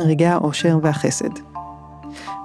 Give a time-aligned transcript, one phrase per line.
[0.00, 1.30] רגעי האושר והחסד.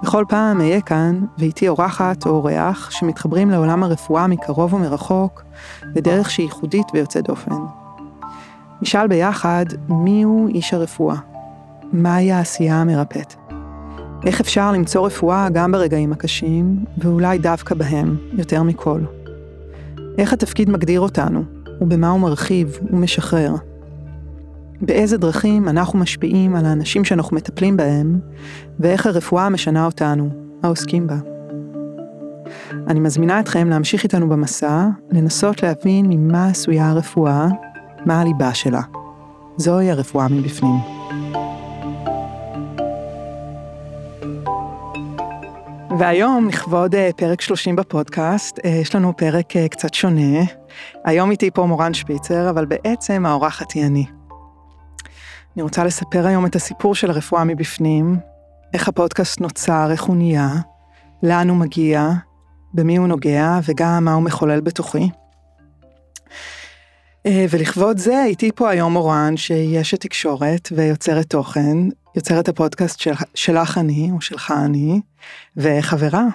[0.03, 5.43] בכל פעם אהיה כאן, ואיתי אורחת או אורח שמתחברים לעולם הרפואה מקרוב ומרחוק,
[5.93, 7.55] בדרך שהיא ייחודית ויוצאת דופן.
[8.81, 11.15] נשאל ביחד מיהו איש הרפואה,
[11.93, 13.34] מהי העשייה המרפאת.
[14.26, 19.01] איך אפשר למצוא רפואה גם ברגעים הקשים, ואולי דווקא בהם, יותר מכל.
[20.17, 21.43] איך התפקיד מגדיר אותנו,
[21.81, 23.55] ובמה הוא מרחיב ומשחרר.
[24.81, 28.20] באיזה דרכים אנחנו משפיעים על האנשים שאנחנו מטפלים בהם,
[28.79, 30.29] ואיך הרפואה משנה אותנו,
[30.63, 31.18] העוסקים בה.
[32.87, 37.48] אני מזמינה אתכם להמשיך איתנו במסע, לנסות להבין ממה עשויה הרפואה,
[38.05, 38.81] מה הליבה שלה.
[39.57, 40.76] זוהי הרפואה מבפנים.
[45.99, 50.43] והיום, לכבוד אה, פרק 30 בפודקאסט, אה, יש לנו פרק אה, קצת שונה.
[51.05, 54.05] היום איתי פה מורן שפיצר, אבל בעצם האורחת היא אני.
[55.55, 58.17] אני רוצה לספר היום את הסיפור של הרפואה מבפנים,
[58.73, 60.49] איך הפודקאסט נוצר, איך הוא נהיה,
[61.23, 62.09] לאן הוא מגיע,
[62.73, 65.09] במי הוא נוגע וגם מה הוא מחולל בתוכי.
[67.25, 71.78] אה, ולכבוד זה איתי פה היום מורן שהיא אשת תקשורת ויוצרת תוכן,
[72.16, 75.01] יוצרת הפודקאסט של, שלך אני או שלך אני,
[75.57, 76.25] וחברה.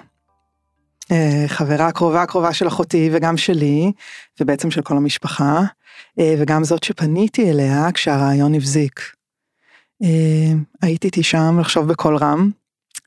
[1.11, 3.91] אה, חברה קרובה קרובה של אחותי וגם שלי,
[4.39, 5.61] ובעצם של כל המשפחה.
[6.19, 9.01] אה, וגם זאת שפניתי אליה כשהרעיון הבזיק.
[10.03, 12.49] אה, הייתי איתי שם לחשוב בקול רם,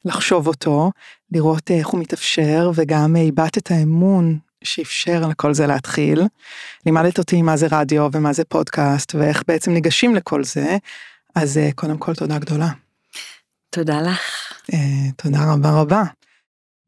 [0.05, 0.91] לחשוב אותו,
[1.33, 6.23] לראות איך הוא מתאפשר, וגם איבדת את האמון שאפשר לכל זה להתחיל.
[6.87, 10.77] לימדת אותי מה זה רדיו ומה זה פודקאסט, ואיך בעצם ניגשים לכל זה,
[11.35, 12.69] אז קודם כל תודה גדולה.
[13.71, 14.53] תודה לך.
[15.17, 16.03] תודה רבה רבה.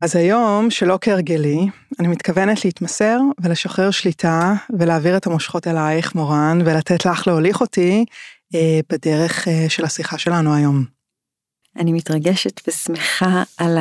[0.01, 1.59] אז היום, שלא כהרגלי,
[2.01, 8.05] אני מתכוונת להתמסר ולשחרר שליטה ולהעביר את המושכות אלייך, מורן, ולתת לך להוליך אותי
[8.55, 10.85] אה, בדרך אה, של השיחה שלנו היום.
[11.77, 13.79] אני מתרגשת ושמחה על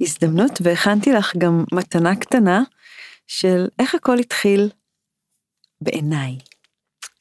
[0.00, 2.62] ההזדמנות, והכנתי לך גם מתנה קטנה
[3.26, 4.70] של איך הכל התחיל
[5.80, 6.38] בעיניי.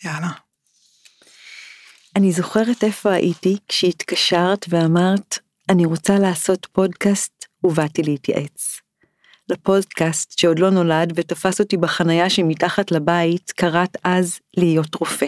[0.03, 0.31] יאללה.
[2.15, 5.39] אני זוכרת איפה הייתי כשהתקשרת ואמרת,
[5.69, 7.36] אני רוצה לעשות פודקאסט
[7.67, 8.81] ובאתי להתייעץ.
[9.49, 15.27] לפודקאסט שעוד לא נולד ותפס אותי בחנייה שמתחת לבית, קראת אז להיות רופא.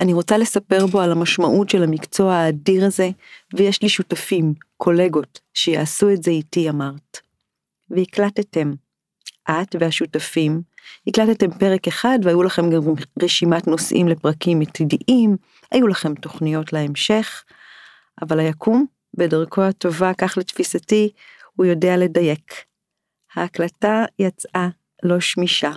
[0.00, 3.10] אני רוצה לספר בו על המשמעות של המקצוע האדיר הזה,
[3.54, 7.18] ויש לי שותפים, קולגות, שיעשו את זה איתי, אמרת.
[7.90, 8.72] והקלטתם.
[9.50, 10.62] את והשותפים,
[11.06, 12.80] הקלטתם פרק אחד והיו לכם גם
[13.22, 15.36] רשימת נושאים לפרקים עתידיים,
[15.72, 17.44] היו לכם תוכניות להמשך,
[18.22, 21.08] אבל היקום בדרכו הטובה, כך לתפיסתי,
[21.56, 22.54] הוא יודע לדייק.
[23.34, 24.68] ההקלטה יצאה
[25.02, 25.72] לא שמישה.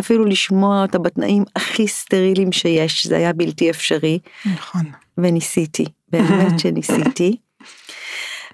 [0.00, 4.18] אפילו לשמוע אותה בתנאים הכי סטרילים שיש, זה היה בלתי אפשרי.
[4.54, 4.82] נכון.
[5.18, 7.36] וניסיתי, באמת שניסיתי.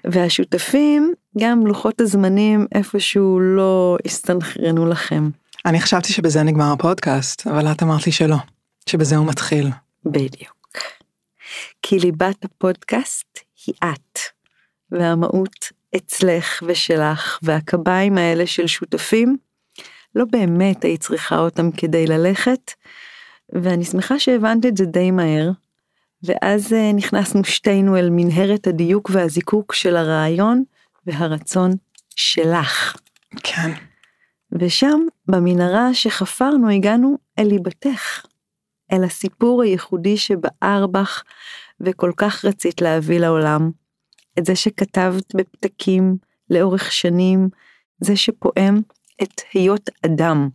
[0.03, 5.29] והשותפים, גם לוחות הזמנים איפשהו לא הסתנכרנו לכם.
[5.65, 8.37] אני חשבתי שבזה נגמר הפודקאסט, אבל את אמרת לי שלא,
[8.89, 9.67] שבזה הוא מתחיל.
[10.05, 10.77] בדיוק.
[11.81, 14.19] כי ליבת הפודקאסט היא את,
[14.91, 19.37] והמהות אצלך ושלך, והקביים האלה של שותפים,
[20.15, 22.71] לא באמת היית צריכה אותם כדי ללכת,
[23.53, 25.51] ואני שמחה שהבנת את זה די מהר,
[26.23, 30.63] ואז אה, נכנסנו שתינו אל מנהרת הדיוק והזיקוק של הרעיון
[31.05, 31.71] והרצון
[32.15, 32.97] שלך.
[33.43, 33.71] כן.
[34.51, 38.25] ושם, במנהרה שחפרנו, הגענו אל ליבתך,
[38.91, 41.23] אל הסיפור הייחודי שבער בך
[41.85, 43.71] וכל כך רצית להביא לעולם,
[44.39, 46.17] את זה שכתבת בפתקים
[46.49, 47.49] לאורך שנים,
[47.99, 48.81] זה שפועם
[49.23, 50.49] את היות אדם,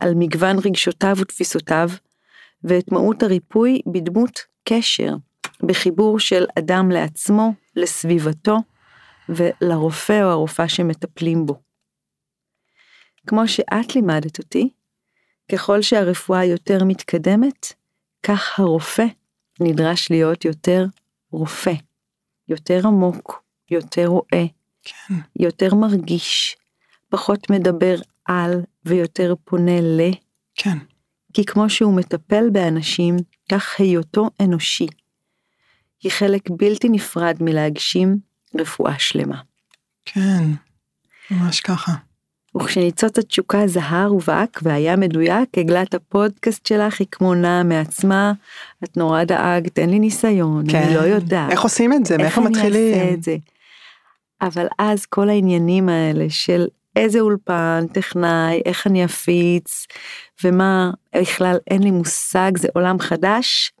[0.00, 1.88] על מגוון רגשותיו ותפיסותיו,
[2.64, 5.14] ואת מהות הריפוי בדמות קשר,
[5.62, 8.56] בחיבור של אדם לעצמו, לסביבתו,
[9.28, 11.60] ולרופא או הרופאה שמטפלים בו.
[13.26, 14.68] כמו שאת לימדת אותי,
[15.52, 17.72] ככל שהרפואה יותר מתקדמת,
[18.22, 19.06] כך הרופא
[19.62, 20.86] נדרש להיות יותר
[21.30, 21.74] רופא,
[22.48, 24.44] יותר עמוק, יותר רואה,
[24.82, 25.14] כן.
[25.38, 26.56] יותר מרגיש,
[27.08, 27.94] פחות מדבר
[28.24, 30.00] על ויותר פונה ל.
[30.54, 30.78] כן.
[31.32, 33.16] כי כמו שהוא מטפל באנשים,
[33.50, 34.86] כך היותו אנושי.
[36.02, 38.16] היא חלק בלתי נפרד מלהגשים
[38.60, 39.40] רפואה שלמה.
[40.04, 40.44] כן,
[41.30, 41.92] ממש ככה.
[42.56, 48.32] וכשניצוץ התשוקה זהר ובהק והיה מדויק, עגלת הפודקאסט שלך היא כמו נעה מעצמה,
[48.84, 50.82] את נורא דאגת, אין לי ניסיון, כן.
[50.82, 51.50] אני לא יודעת.
[51.50, 52.18] איך עושים את זה?
[52.18, 52.94] מאיפה מתחילים?
[52.94, 53.36] איך אני אעשה את זה?
[54.42, 56.66] אבל אז כל העניינים האלה של
[56.96, 59.86] איזה אולפן, טכנאי, איך אני אפיץ,
[60.44, 63.72] ומה, בכלל אין לי מושג, זה עולם חדש.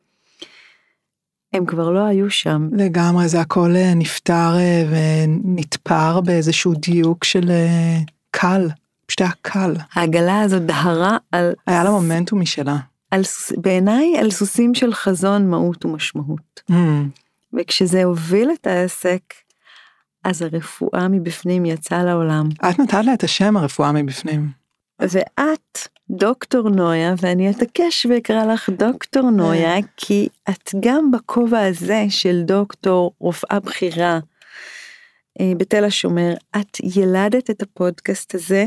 [1.52, 2.68] הם כבר לא היו שם.
[2.72, 7.98] לגמרי, זה הכל אה, נפתר אה, ונתפר באיזשהו דיוק של אה,
[8.32, 8.68] קל,
[9.06, 9.74] פשוט היה קל.
[9.92, 11.52] העגלה הזאת דהרה על...
[11.66, 12.76] היה לה מומנטום משלה.
[13.10, 13.22] על,
[13.56, 16.62] בעיניי על סוסים של חזון, מהות ומשמעות.
[16.70, 16.74] Mm.
[17.52, 19.22] וכשזה הוביל את העסק,
[20.24, 22.48] אז הרפואה מבפנים יצאה לעולם.
[22.70, 24.48] את נתת לה את השם הרפואה מבפנים.
[25.00, 25.78] ואת
[26.10, 33.12] דוקטור נויה, ואני אתעקש ואקרא לך דוקטור נויה, כי את גם בכובע הזה של דוקטור,
[33.20, 34.18] רופאה בכירה אה,
[35.58, 38.66] בתל השומר, את ילדת את הפודקאסט הזה,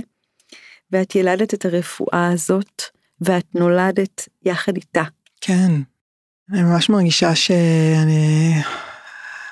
[0.92, 2.82] ואת ילדת את הרפואה הזאת,
[3.22, 5.04] ואת נולדת יחד איתה.
[5.42, 5.72] כן,
[6.52, 8.54] אני ממש מרגישה שאני...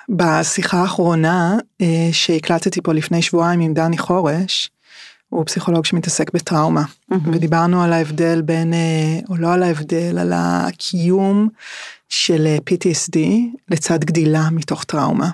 [0.10, 4.70] בשיחה האחרונה אה, שהקלטתי פה לפני שבועיים עם דני חורש,
[5.30, 7.16] הוא פסיכולוג שמתעסק בטראומה, mm-hmm.
[7.26, 11.50] ודיברנו על ההבדל בין, אה, או לא על ההבדל, על הקיום
[12.10, 13.18] של אה, PTSD
[13.70, 15.30] לצד גדילה מתוך טראומה.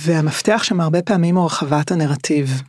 [0.00, 2.62] והמפתח שם הרבה פעמים הוא הרחבת הנרטיב.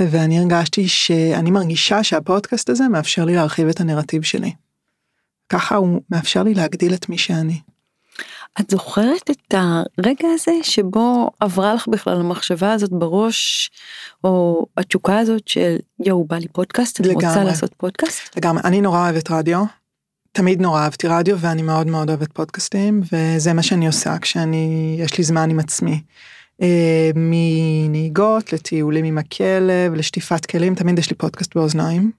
[0.00, 4.52] ואני הרגשתי שאני מרגישה שהפודקאסט הזה מאפשר לי להרחיב את הנרטיב שלי.
[5.48, 7.60] ככה הוא מאפשר לי להגדיל את מי שאני.
[8.60, 13.70] את זוכרת את הרגע הזה שבו עברה לך בכלל המחשבה הזאת בראש,
[14.24, 15.76] או התשוקה הזאת של
[16.06, 18.36] יואו בא לי פודקאסט, את רוצה לעשות פודקאסט?
[18.36, 19.64] לגמרי, אני נורא אוהבת רדיו,
[20.32, 25.18] תמיד נורא אהבתי רדיו ואני מאוד מאוד אוהבת פודקאסטים, וזה מה שאני עושה כשאני, יש
[25.18, 26.02] לי זמן עם עצמי.
[26.62, 32.10] אה, מנהיגות לטיולים עם הכלב, לשטיפת כלים, תמיד יש לי פודקאסט באוזניים.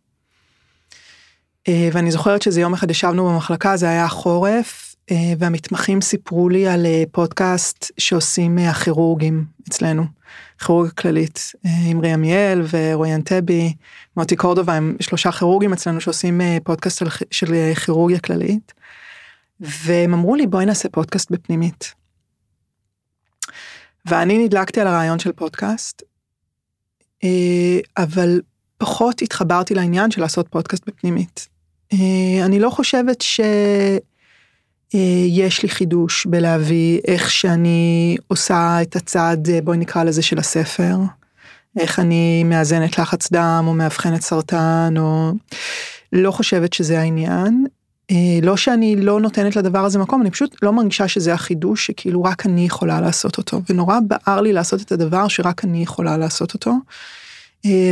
[1.68, 6.68] אה, ואני זוכרת שזה יום אחד ישבנו במחלקה, זה היה חורף, אה, והמתמחים סיפרו לי
[6.68, 10.04] על פודקאסט שעושים הכירורגים אצלנו,
[10.66, 11.51] כירורגיה כללית,
[11.92, 13.74] אמרי עמיאל ורואי אנטבי,
[14.18, 18.74] מוטי קורדובה, הם שלושה כירורגים אצלנו שעושים פודקאסט של כירורגיה כללית,
[19.60, 22.03] והם אמרו לי בואי נעשה פודקאסט בפנימית.
[24.06, 26.02] ואני נדלקתי על הרעיון של פודקאסט,
[27.98, 28.42] אבל
[28.78, 31.48] פחות התחברתי לעניין של לעשות פודקאסט בפנימית.
[32.44, 33.40] אני לא חושבת ש...
[34.96, 35.26] אה,
[35.64, 38.96] לי חידוש בלהביא איך שאני עושה את
[39.50, 40.96] אה, בואי נקרא לזה של הספר,
[41.80, 45.32] איך אני מאזנת לחץ דם או מאבחנת סרטן או
[46.14, 47.66] לא חושבת שזה העניין.
[48.12, 52.24] אה, לא שאני לא נותנת לדבר הזה מקום, אני פשוט לא מרגישה שזה החידוש שכאילו
[52.24, 56.54] רק אני יכולה לעשות אותו, ונורא בער לי לעשות את הדבר שרק אני יכולה לעשות
[56.54, 56.74] אותו.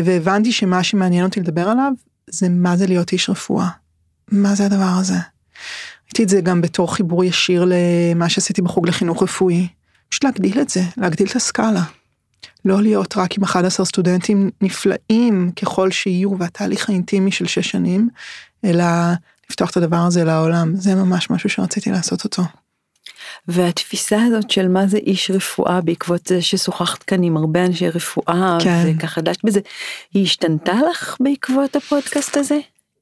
[0.06, 1.92] והבנתי שמה שמעניין אותי לדבר עליו
[2.30, 3.68] זה מה זה להיות איש רפואה.
[4.32, 5.14] מה זה הדבר הזה?
[6.06, 9.68] ראיתי את זה גם בתור חיבור ישיר למה שעשיתי בחוג לחינוך רפואי.
[10.10, 11.84] פשוט להגדיל את זה, להגדיל את הסקאלה.
[12.66, 18.10] לא להיות רק עם 11 סטודנטים נפלאים ככל שיהיו והתהליך האינטימי של 6 שנים,
[18.66, 18.86] אלא
[19.52, 20.76] לפתוח את הדבר הזה לעולם.
[20.76, 22.44] זה ממש משהו שרציתי לעשות אותו.
[23.48, 28.58] והתפיסה הזאת של מה זה איש רפואה בעקבות זה ששוחחת כאן עם הרבה אנשי רפואה
[28.64, 28.94] כן.
[28.98, 29.60] וככה דשת בזה,
[30.14, 32.60] היא השתנתה לך בעקבות הפודקאסט הזה?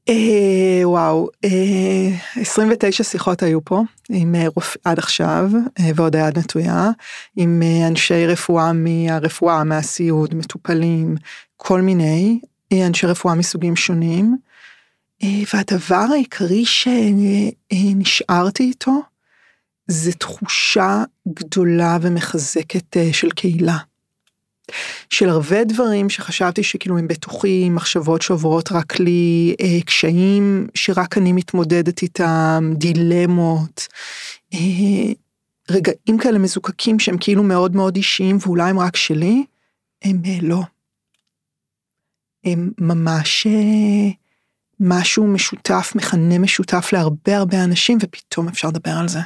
[0.09, 4.77] אה, וואו, אה, 29 שיחות היו פה עם אה, רופ...
[4.83, 6.89] עד עכשיו אה, ועוד היד נטויה
[7.35, 11.15] עם אה, אנשי רפואה מהרפואה מהסיעוד מטופלים
[11.57, 12.39] כל מיני
[12.73, 14.37] אה, אנשי רפואה מסוגים שונים.
[15.23, 19.01] אה, והדבר העיקרי שנשארתי איתו
[19.87, 23.77] זה תחושה גדולה ומחזקת אה, של קהילה.
[25.09, 31.33] של הרבה דברים שחשבתי שכאילו הם בטוחים, מחשבות שעוברות רק לי, אה, קשיים שרק אני
[31.33, 33.87] מתמודדת איתם, דילמות,
[34.53, 34.59] אה,
[35.69, 39.43] רגעים כאלה מזוקקים שהם כאילו מאוד מאוד אישיים ואולי הם רק שלי,
[40.01, 40.61] הם אה, לא.
[42.43, 44.09] הם ממש אה,
[44.79, 49.19] משהו משותף, מכנה משותף להרבה הרבה אנשים ופתאום אפשר לדבר על זה.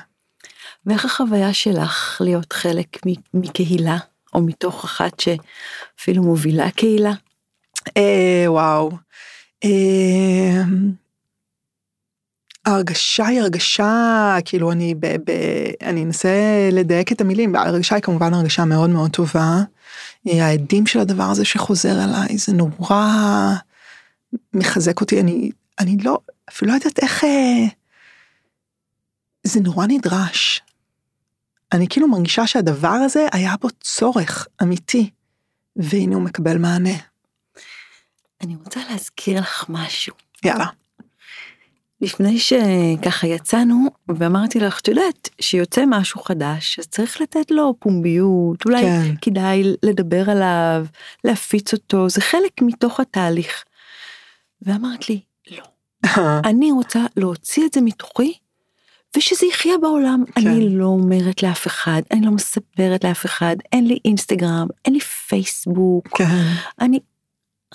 [0.86, 2.98] ואיך החוויה שלך להיות חלק
[3.34, 3.98] מקהילה?
[4.34, 7.12] או מתוך אחת שאפילו מובילה קהילה?
[7.98, 8.92] אה, וואו.
[9.64, 10.62] אה,
[12.66, 15.32] ההרגשה היא הרגשה, כאילו אני, ב, ב,
[15.82, 16.30] אני אנסה
[16.72, 19.58] לדייק את המילים, ההרגשה היא כמובן הרגשה מאוד מאוד טובה.
[20.28, 23.54] אה, העדים של הדבר הזה שחוזר אליי, זה נורא
[24.54, 27.66] מחזק אותי, אני, אני לא, אפילו לא יודעת איך, אה,
[29.44, 30.62] זה נורא נדרש.
[31.72, 35.10] אני כאילו מרגישה שהדבר הזה היה בו צורך אמיתי,
[35.76, 36.96] והנה הוא מקבל מענה.
[38.42, 40.14] אני רוצה להזכיר לך משהו.
[40.44, 40.66] יאללה.
[42.02, 48.66] לפני שככה יצאנו, ואמרתי לך, את יודעת, שיוצא משהו חדש, אז צריך לתת לו פומביות,
[48.66, 49.16] אולי כן.
[49.22, 50.86] כדאי לדבר עליו,
[51.24, 53.64] להפיץ אותו, זה חלק מתוך התהליך.
[54.64, 55.64] ואמרת לי, לא,
[56.50, 58.34] אני רוצה להוציא את זה מתוכי,
[59.18, 60.24] ושזה יחיה בעולם.
[60.36, 60.48] כן.
[60.48, 65.00] אני לא אומרת לאף אחד, אני לא מספרת לאף אחד, אין לי אינסטגרם, אין לי
[65.00, 66.46] פייסבוק, כן,
[66.82, 67.00] אני,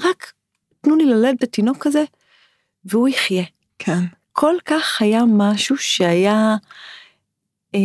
[0.01, 0.33] רק
[0.81, 2.05] תנו לי ללדת את התינוק הזה,
[2.85, 3.45] והוא יחיה.
[3.79, 6.57] כן, כל כך היה משהו שהיה,
[7.75, 7.81] אה,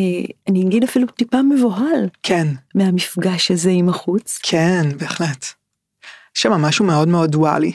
[0.49, 4.39] אני אגיד אפילו טיפה מבוהל כן, מהמפגש הזה עם החוץ.
[4.43, 5.45] כן, בהחלט.
[6.35, 7.71] יש שם משהו מאוד מאוד דואלי.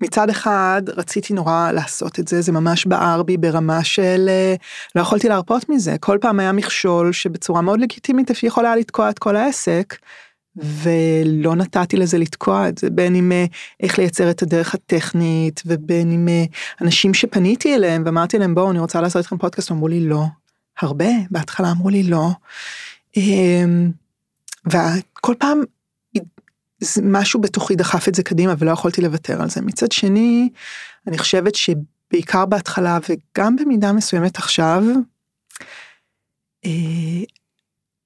[0.00, 4.54] מצד אחד רציתי נורא לעשות את זה, זה ממש בער בי ברמה של אה,
[4.94, 9.18] לא יכולתי להרפות מזה, כל פעם היה מכשול שבצורה מאוד לגיטימית יכול היה לתקוע את
[9.18, 9.96] כל העסק,
[10.56, 13.44] ולא נתתי לזה לתקוע את זה, בין אם אה,
[13.80, 16.44] איך לייצר את הדרך הטכנית, ובין אם אה,
[16.80, 20.24] אנשים שפניתי אליהם ואמרתי להם בואו אני רוצה לעשות איתכם פודקאסט, אמרו לי לא,
[20.80, 22.28] הרבה, בהתחלה אמרו לי לא.
[23.16, 23.90] אמ,
[24.66, 25.62] וכל פעם
[27.02, 29.60] משהו בתוכי דחף את זה קדימה ולא יכולתי לוותר על זה.
[29.60, 30.48] מצד שני,
[31.06, 34.82] אני חושבת שבעיקר בהתחלה וגם במידה מסוימת עכשיו,
[36.66, 37.24] אה,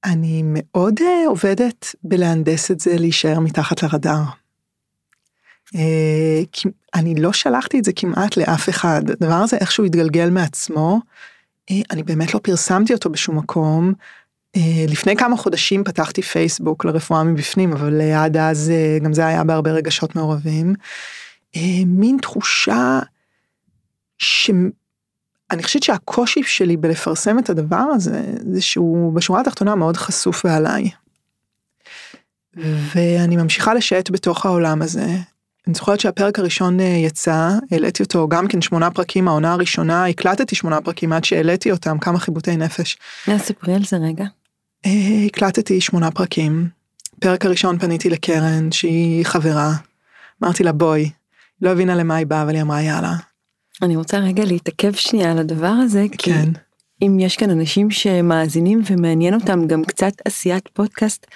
[0.05, 4.23] אני מאוד אה, עובדת בלהנדס את זה להישאר מתחת לרדאר.
[5.75, 6.43] אה,
[6.95, 11.01] אני לא שלחתי את זה כמעט לאף אחד, הדבר הזה איכשהו התגלגל מעצמו,
[11.91, 13.93] אני באמת לא פרסמתי אותו בשום מקום.
[14.59, 19.27] אה, לפני כמה חודשים פתחתי פייסבוק לרפואה מבפנים, אבל אה, עד אז אה, גם זה
[19.27, 20.75] היה בהרבה רגשות מעורבים.
[21.87, 22.99] מין תחושה
[24.19, 28.23] שאני חושבת שהקושי שלי בלפרסם את הדבר הזה,
[28.53, 30.91] זה שהוא בשורה התחתונה מאוד חשוף ועליי.
[32.95, 35.07] ואני ממשיכה לשייט בתוך העולם הזה.
[35.67, 40.81] אני זוכרת שהפרק הראשון יצא, העליתי אותו גם כן שמונה פרקים, העונה הראשונה, הקלטתי שמונה
[40.81, 42.99] פרקים עד שהעליתי אותם, כמה חיבוטי נפש.
[43.39, 44.25] ספרי על זה רגע.
[44.87, 46.69] אה, הקלטתי שמונה פרקים.
[47.21, 49.73] פרק הראשון פניתי לקרן שהיא חברה.
[50.43, 51.11] אמרתי לה בואי.
[51.63, 53.15] לא הבינה למה היא באה אבל היא אמרה יאללה.
[53.83, 56.51] אני רוצה רגע להתעכב שנייה על הדבר הזה, כי כן.
[57.03, 61.27] אם יש כאן אנשים שמאזינים ומעניין אותם גם קצת עשיית פודקאסט,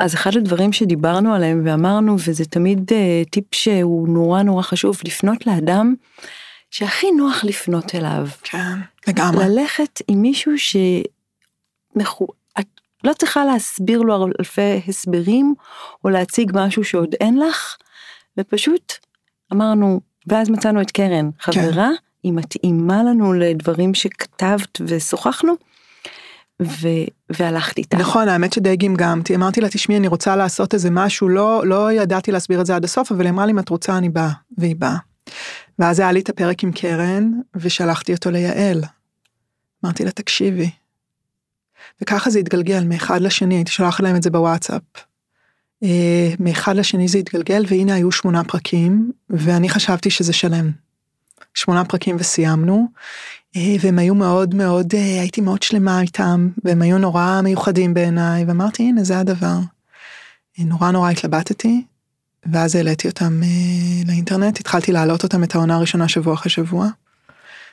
[0.00, 5.46] אז אחד הדברים שדיברנו עליהם ואמרנו, וזה תמיד אה, טיפ שהוא נורא נורא חשוב, לפנות
[5.46, 5.94] לאדם
[6.70, 8.28] שהכי נוח לפנות אליו.
[8.42, 8.78] כן.
[9.08, 9.44] לגמרי.
[9.48, 10.52] ללכת עם מישהו
[11.96, 12.26] שמחו...
[13.04, 15.54] לא צריכה להסביר לו אלפי הסברים,
[16.04, 17.76] או להציג משהו שעוד אין לך,
[18.38, 18.92] ופשוט
[19.52, 21.88] אמרנו, ואז מצאנו את קרן, חברה,
[22.22, 25.52] היא מתאימה לנו לדברים שכתבת ושוחחנו,
[26.62, 26.88] ו...
[27.30, 27.96] והלכתי איתה.
[27.96, 32.32] נכון האמת שדי גמגמתי אמרתי לה תשמעי אני רוצה לעשות איזה משהו לא לא ידעתי
[32.32, 34.76] להסביר את זה עד הסוף אבל היא אמרה לי אם את רוצה אני באה והיא
[34.76, 34.96] באה.
[35.78, 38.82] ואז היה לי את הפרק עם קרן ושלחתי אותו ליעל.
[39.84, 40.70] אמרתי לה תקשיבי.
[42.00, 44.82] וככה זה התגלגל מאחד לשני הייתי שולחת להם את זה בוואטסאפ.
[45.82, 50.70] אה, מאחד לשני זה התגלגל והנה היו שמונה פרקים ואני חשבתי שזה שלם.
[51.54, 52.88] שמונה פרקים וסיימנו.
[53.56, 58.44] אה, והם היו מאוד מאוד, אה, הייתי מאוד שלמה איתם, והם היו נורא מיוחדים בעיניי,
[58.44, 59.58] ואמרתי הנה זה הדבר.
[60.58, 61.84] אה, נורא נורא התלבטתי,
[62.52, 66.88] ואז העליתי אותם אה, לאינטרנט, התחלתי להעלות אותם את העונה הראשונה שבוע אחרי שבוע.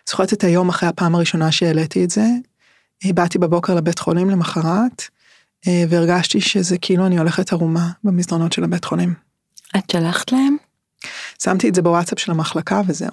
[0.10, 2.26] זוכרת את היום אחרי הפעם הראשונה שהעליתי את זה,
[3.06, 5.04] באתי בבוקר לבית חולים למחרת,
[5.68, 9.14] אה, והרגשתי שזה כאילו אני הולכת ערומה במסדרונות של הבית חולים.
[9.78, 10.58] את שלחת להם?
[11.44, 13.12] שמתי את זה בוואטסאפ של המחלקה וזהו.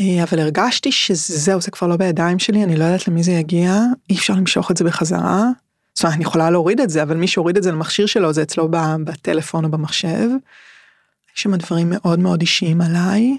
[0.00, 3.80] אה, אבל הרגשתי שזהו זה כבר לא בידיים שלי אני לא יודעת למי זה יגיע
[4.10, 5.44] אי אפשר למשוך את זה בחזרה.
[5.94, 8.42] זאת אומרת אני יכולה להוריד את זה אבל מי שהוריד את זה למכשיר שלו זה
[8.42, 8.68] אצלו
[9.04, 10.28] בטלפון או במחשב.
[11.36, 13.36] יש שם דברים מאוד מאוד אישיים עליי.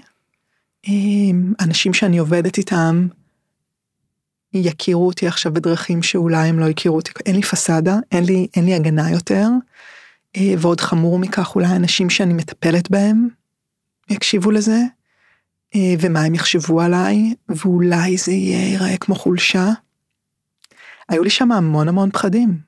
[0.88, 0.92] אה,
[1.60, 3.06] אנשים שאני עובדת איתם
[4.58, 8.64] יכירו אותי עכשיו בדרכים שאולי הם לא הכירו אותי אין לי פסאדה אין לי אין
[8.64, 9.46] לי הגנה יותר.
[10.36, 13.28] אה, ועוד חמור מכך אולי אנשים שאני מטפלת בהם
[14.10, 14.78] יקשיבו לזה
[15.74, 19.68] אה, ומה הם יחשבו עליי ואולי זה יהיה ייראה כמו חולשה.
[21.08, 22.58] היו לי שם המון המון פחדים.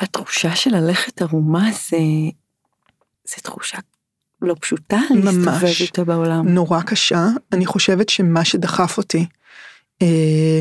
[0.00, 1.98] התחושה של ללכת ערומה זה,
[3.24, 3.78] זה תחושה
[4.42, 5.00] לא פשוטה.
[5.10, 6.48] להסתובב איתה בעולם.
[6.48, 9.26] נורא קשה אני חושבת שמה שדחף אותי
[10.02, 10.60] אה,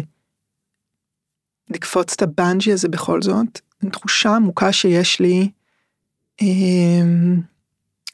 [1.69, 3.59] לקפוץ את הבנג'י הזה בכל זאת
[3.91, 5.49] תחושה עמוקה שיש לי
[6.41, 6.47] אה,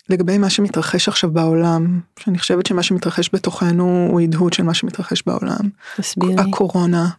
[0.10, 5.24] לגבי מה שמתרחש עכשיו בעולם שאני חושבת שמה שמתרחש בתוכנו הוא הדהוד של מה שמתרחש
[5.25, 6.36] בעולם תסבירי.
[6.38, 7.10] הקורונה.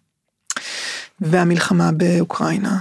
[1.21, 2.79] והמלחמה באוקראינה,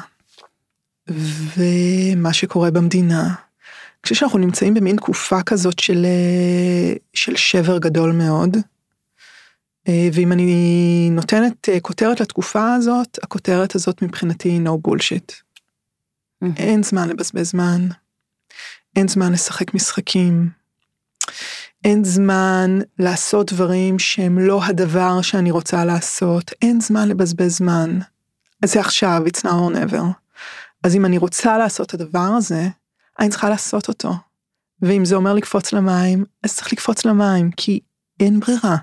[1.58, 3.22] ומה שקורה במדינה.
[3.24, 8.58] אני חושבת שאנחנו נמצאים במין תקופה כזאת של, אה, של שבר גדול מאוד.
[9.88, 15.34] אה, ואם אני נותנת אה, כותרת לתקופה הזאת, הכותרת הזאת מבחינתי היא no bullshit.
[16.58, 17.88] אין זמן לבזבז זמן,
[18.96, 20.50] אין זמן לשחק משחקים,
[21.84, 28.00] אין זמן לעשות דברים שהם לא הדבר שאני רוצה לעשות, אין זמן לבזבז זמן.
[28.66, 30.04] זה עכשיו, it's now or never.
[30.84, 32.68] אז אם אני רוצה לעשות את הדבר הזה,
[33.20, 34.14] אני צריכה לעשות אותו.
[34.82, 37.80] ואם זה אומר לקפוץ למים, אז צריך לקפוץ למים, כי
[38.20, 38.78] אין ברירה.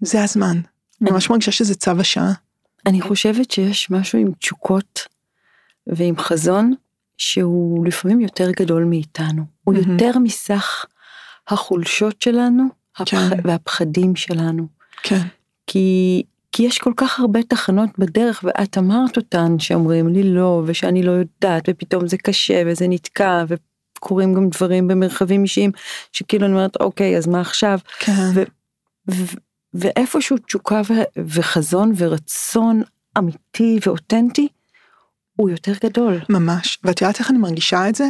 [0.00, 0.60] זה הזמן.
[1.02, 2.32] אני ממש מרגישה שזה צו השעה.
[2.86, 5.00] אני חושבת שיש משהו עם תשוקות
[5.86, 6.74] ועם חזון
[7.18, 9.42] שהוא לפעמים יותר גדול מאיתנו.
[9.64, 10.84] הוא יותר מסך
[11.48, 12.64] החולשות שלנו
[13.06, 13.28] כן.
[13.44, 14.66] והפחדים שלנו.
[15.02, 15.20] כן.
[15.66, 16.22] כי,
[16.52, 21.10] כי יש כל כך הרבה תחנות בדרך ואת אמרת אותן שאומרים לי לא ושאני לא
[21.10, 25.70] יודעת ופתאום זה קשה וזה נתקע וקורים גם דברים במרחבים אישיים
[26.12, 27.78] שכאילו אני אומרת אוקיי אז מה עכשיו.
[27.98, 28.12] כן.
[28.34, 28.42] ו,
[29.10, 29.36] ו,
[29.78, 30.92] ואיפשהו תשוקה ו,
[31.26, 32.82] וחזון ורצון
[33.18, 34.48] אמיתי ואותנטי
[35.36, 36.18] הוא יותר גדול.
[36.28, 38.08] ממש ואת יודעת איך אני מרגישה את זה?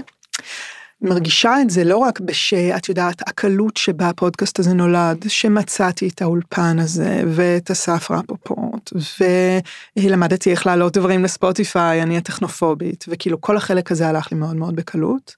[1.00, 6.78] מרגישה את זה לא רק בשאת יודעת הקלות שבה הפודקאסט הזה נולד שמצאתי את האולפן
[6.78, 8.92] הזה ואת אסף רפופורט
[9.96, 14.76] ולמדתי איך להעלות דברים לספוטיפיי אני הטכנופובית וכאילו כל החלק הזה הלך לי מאוד מאוד
[14.76, 15.36] בקלות.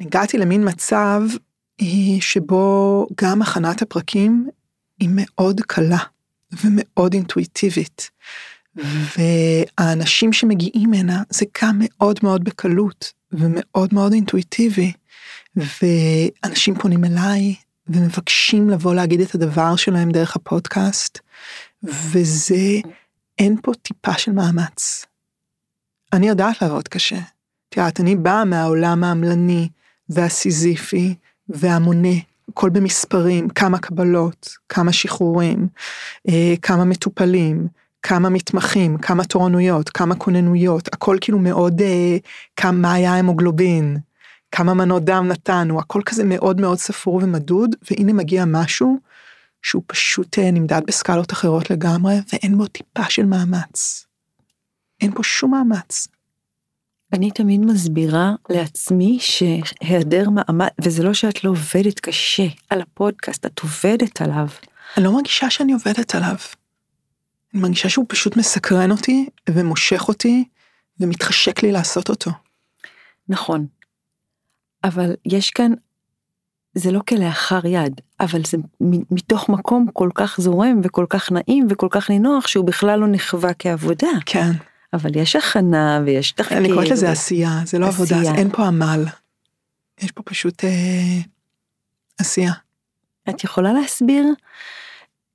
[0.00, 1.22] הגעתי למין מצב
[1.80, 1.86] אה,
[2.20, 4.48] שבו גם הכנת הפרקים
[4.98, 5.98] היא מאוד קלה
[6.52, 8.10] ומאוד אינטואיטיבית.
[8.76, 14.92] והאנשים שמגיעים הנה זה גם מאוד מאוד בקלות ומאוד מאוד אינטואיטיבי.
[15.56, 17.54] ואנשים פונים אליי
[17.86, 21.18] ומבקשים לבוא להגיד את הדבר שלהם דרך הפודקאסט,
[21.82, 22.80] וזה,
[23.38, 25.06] אין פה טיפה של מאמץ.
[26.12, 27.18] אני יודעת לעבוד קשה.
[27.68, 29.68] את יודעת, אני באה מהעולם העמלני
[30.08, 31.14] והסיזיפי
[31.48, 35.68] והמונה, הכל במספרים, כמה קבלות, כמה שחרורים,
[36.28, 37.68] אה, כמה מטופלים,
[38.02, 42.16] כמה מתמחים, כמה תורנויות, כמה כוננויות, הכל כאילו מאוד, אה,
[42.56, 43.96] כמה היה המוגלובין,
[44.52, 48.98] כמה מנות דם נתנו, הכל כזה מאוד מאוד ספור ומדוד, והנה מגיע משהו
[49.62, 54.06] שהוא פשוט אה, נמדד בסקלות אחרות לגמרי, ואין בו טיפה של מאמץ.
[55.00, 56.08] אין פה שום מאמץ.
[57.14, 63.60] אני תמיד מסבירה לעצמי שהיעדר מאמץ, וזה לא שאת לא עובדת קשה על הפודקאסט, את
[63.60, 64.48] עובדת עליו.
[64.96, 66.36] אני לא מרגישה שאני עובדת עליו.
[67.54, 70.44] אני מרגישה שהוא פשוט מסקרן אותי ומושך אותי
[71.00, 72.30] ומתחשק לי לעשות אותו.
[73.28, 73.66] נכון.
[74.84, 75.72] אבל יש כאן,
[76.74, 78.58] זה לא כלאחר יד, אבל זה
[79.10, 83.54] מתוך מקום כל כך זורם וכל כך נעים וכל כך נינוח שהוא בכלל לא נחווה
[83.54, 84.08] כעבודה.
[84.26, 84.50] כן.
[84.94, 86.58] אבל יש הכנה ויש תחקיר.
[86.58, 87.86] אני קוראת לזה עשייה, זה לא.
[87.86, 89.04] עבודה, אין פה עמל.
[90.00, 91.20] יש פה פשוט אה,
[92.18, 92.52] עשייה.
[93.28, 94.24] את יכולה להסביר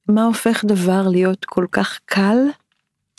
[0.08, 2.38] מה הופך דבר להיות כל כך קל?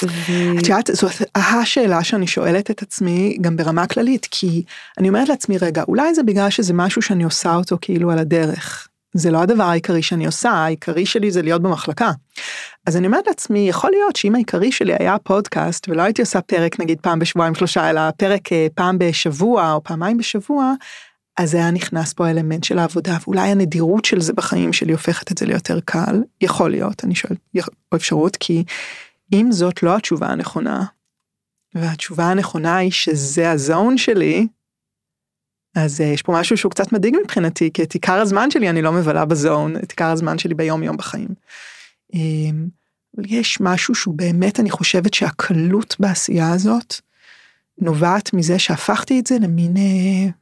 [0.05, 0.33] ו...
[0.59, 4.62] את יודעת, זאת השאלה שאני שואלת את עצמי גם ברמה כללית, כי
[4.98, 8.88] אני אומרת לעצמי, רגע, אולי זה בגלל שזה משהו שאני עושה אותו כאילו על הדרך.
[9.14, 12.10] זה לא הדבר העיקרי שאני עושה, העיקרי שלי זה להיות במחלקה.
[12.86, 16.80] אז אני אומרת לעצמי, יכול להיות שאם העיקרי שלי היה פודקאסט ולא הייתי עושה פרק
[16.80, 20.74] נגיד פעם בשבועיים שלושה, אלא פרק אה, פעם בשבוע או פעמיים בשבוע,
[21.36, 25.38] אז היה נכנס פה האלמנט של העבודה, ואולי הנדירות של זה בחיים שלי הופכת את
[25.38, 27.38] זה ליותר קל, יכול להיות, אני שואלת,
[27.92, 28.64] או אפשרות, כי
[29.32, 30.84] אם זאת לא התשובה הנכונה,
[31.74, 34.46] והתשובה הנכונה היא שזה הזון שלי,
[35.74, 38.83] אז uh, יש פה משהו שהוא קצת מדאיג מבחינתי, כי את עיקר הזמן שלי אני
[38.83, 41.28] לא מבלה בזון, את עיקר הזמן שלי ביום יום בחיים.
[42.12, 42.16] Um,
[43.26, 46.94] יש משהו שהוא באמת, אני חושבת שהקלות בעשייה הזאת,
[47.78, 50.33] נובעת מזה שהפכתי את זה למין uh,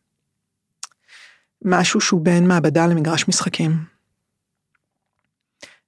[1.64, 3.98] משהו שהוא בין מעבדה למגרש משחקים.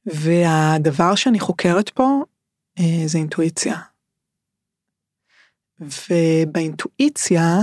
[0.07, 2.25] והדבר שאני חוקרת פה
[2.79, 3.77] אה, זה אינטואיציה.
[5.81, 7.59] ובאינטואיציה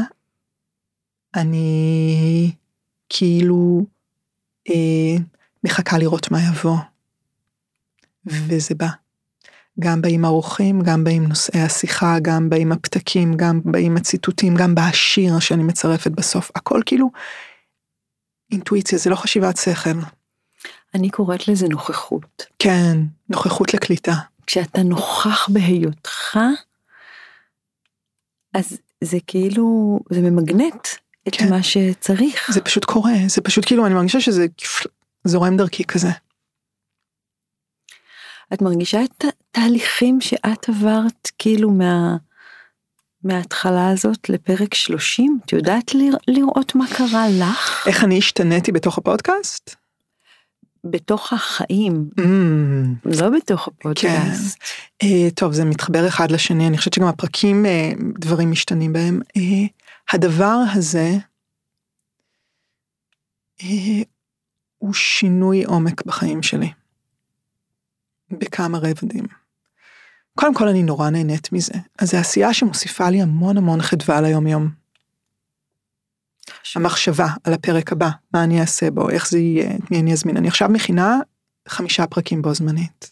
[1.36, 2.52] אני
[3.10, 3.86] כאילו
[4.70, 5.24] אה,
[5.64, 6.78] מחכה לראות מה יבוא.
[8.26, 8.88] וזה בא.
[9.80, 15.40] גם באים ארוכים, גם באים נושאי השיחה, גם באים הפתקים, גם באים הציטוטים, גם בשיר
[15.40, 16.52] שאני מצרפת בסוף.
[16.56, 17.12] הכל כאילו
[18.52, 19.90] אינטואיציה, זה לא חשיבת שכל.
[20.94, 22.46] אני קוראת לזה נוכחות.
[22.60, 22.98] כן,
[23.30, 24.14] נוכחות לקליטה.
[24.48, 26.38] כשאתה נוכח בהיותך,
[28.54, 30.88] אז זה כאילו, זה ממגנט
[31.28, 31.50] את כן.
[31.50, 32.52] מה שצריך.
[32.54, 34.46] זה פשוט קורה, זה פשוט כאילו, אני מרגישה שזה
[35.24, 36.10] זורם דרכי כזה.
[38.54, 42.18] את מרגישה את התהליכים שאת עברת כאילו מה...
[43.24, 45.40] מההתחלה הזאת לפרק 30?
[45.46, 45.92] את יודעת
[46.28, 47.88] לראות מה קרה לך?
[47.88, 49.76] איך אני השתניתי בתוך הפודקאסט?
[50.84, 52.24] בתוך החיים, Mm,
[53.06, 54.60] לא בתוך הפודקאסט.
[55.04, 59.20] אה, טוב, זה מתחבר אחד לשני, אני חושבת שגם הפרקים, אה, דברים משתנים בהם.
[59.38, 59.66] אה,
[60.14, 61.12] הדבר הזה
[63.62, 64.04] אה,
[64.78, 66.72] הוא שינוי עומק בחיים שלי.
[68.32, 69.26] בכמה רבדים.
[70.36, 71.74] קודם כל אני נורא נהנית מזה.
[72.00, 74.70] אז זו עשייה שמוסיפה לי המון המון חדווה ליום-יום.
[76.76, 80.38] המחשבה על הפרק הבא, מה אני אעשה בו, איך זה יהיה, את מי אני אזמין.
[80.38, 81.20] אני עכשיו מכינה
[81.68, 83.12] חמישה פרקים בו זמנית.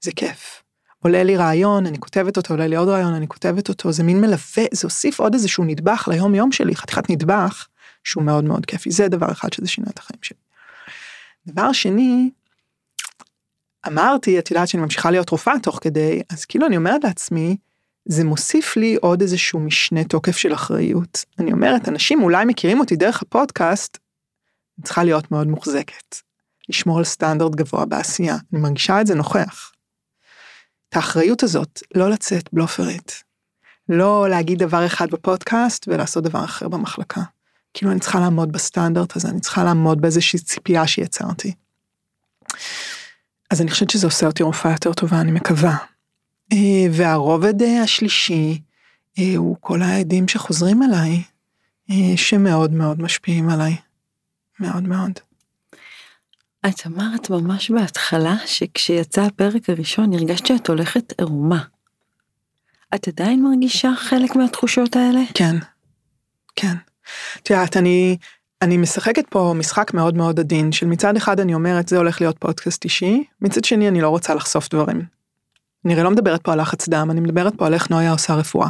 [0.00, 0.61] זה כיף.
[1.02, 4.20] עולה לי רעיון, אני כותבת אותו, עולה לי עוד רעיון, אני כותבת אותו, זה מין
[4.20, 7.66] מלווה, זה הוסיף עוד איזשהו נדבך ליום יום שלי, חתיכת נדבך,
[8.04, 8.90] שהוא מאוד מאוד כיפי.
[8.90, 10.38] זה דבר אחד שזה שינה את החיים שלי.
[11.46, 12.30] דבר שני,
[13.86, 17.56] אמרתי, את יודעת שאני ממשיכה להיות רופאה תוך כדי, אז כאילו אני אומרת לעצמי,
[18.04, 21.24] זה מוסיף לי עוד איזשהו משנה תוקף של אחריות.
[21.38, 23.98] אני אומרת, אנשים אולי מכירים אותי דרך הפודקאסט,
[24.78, 26.16] אני צריכה להיות מאוד מוחזקת.
[26.68, 29.72] לשמור על סטנדרט גבוה בעשייה, אני מרגישה את זה נוכח.
[30.92, 33.22] את האחריות הזאת, לא לצאת בלופרית.
[33.88, 37.20] לא להגיד דבר אחד בפודקאסט ולעשות דבר אחר במחלקה.
[37.74, 41.54] כאילו אני צריכה לעמוד בסטנדרט הזה, אני צריכה לעמוד באיזושהי ציפייה שיצרתי.
[43.50, 45.76] אז אני חושבת שזה עושה אותי רופאה יותר טובה, אני מקווה.
[46.52, 48.62] אה, והרובד אה, השלישי
[49.18, 51.22] אה, הוא כל העדים שחוזרים אליי,
[52.16, 53.76] שמאוד מאוד משפיעים עליי.
[54.60, 55.12] מאוד מאוד.
[56.68, 61.64] את אמרת ממש בהתחלה שכשיצא הפרק הראשון הרגשת שאת הולכת ערומה.
[62.94, 65.20] את עדיין מרגישה חלק מהתחושות האלה?
[65.34, 65.56] כן,
[66.56, 66.74] כן.
[67.42, 68.16] את יודעת, אני,
[68.62, 72.38] אני משחקת פה משחק מאוד מאוד עדין, של מצד אחד אני אומרת זה הולך להיות
[72.38, 75.02] פודקאסט אישי, מצד שני אני לא רוצה לחשוף דברים.
[75.84, 78.34] אני הרי לא מדברת פה על לחץ דם, אני מדברת פה על איך נויה עושה
[78.34, 78.68] רפואה.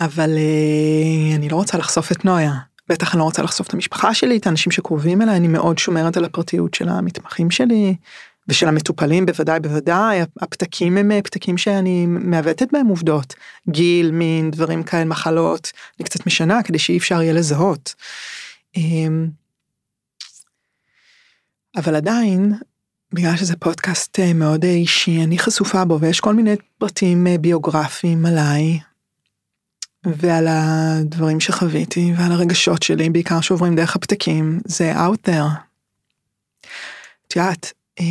[0.00, 2.52] אבל אה, אני לא רוצה לחשוף את נויה,
[2.92, 6.16] בטח אני לא רוצה לחשוף את המשפחה שלי, את האנשים שקרובים אליי, אני מאוד שומרת
[6.16, 7.96] על הפרטיות של המתמחים שלי,
[8.48, 13.34] ושל המטופלים בוודאי בוודאי, הפתקים הם אה, פתקים שאני מעוותת בהם עובדות,
[13.68, 17.94] גיל, מין, דברים כאלה, מחלות, אני קצת משנה כדי שאי אפשר יהיה לזהות.
[18.76, 19.28] אמ,
[21.76, 22.54] אבל עדיין,
[23.12, 28.26] בגלל שזה פודקאסט אה, מאוד אה, אישי, אני חשופה בו ויש כל מיני פרטים ביוגרפיים
[28.26, 28.78] עליי,
[30.04, 35.52] ועל הדברים שחוויתי ועל הרגשות שלי, בעיקר שעוברים דרך הפתקים, זה out there.
[37.26, 38.04] את יודעת, אה,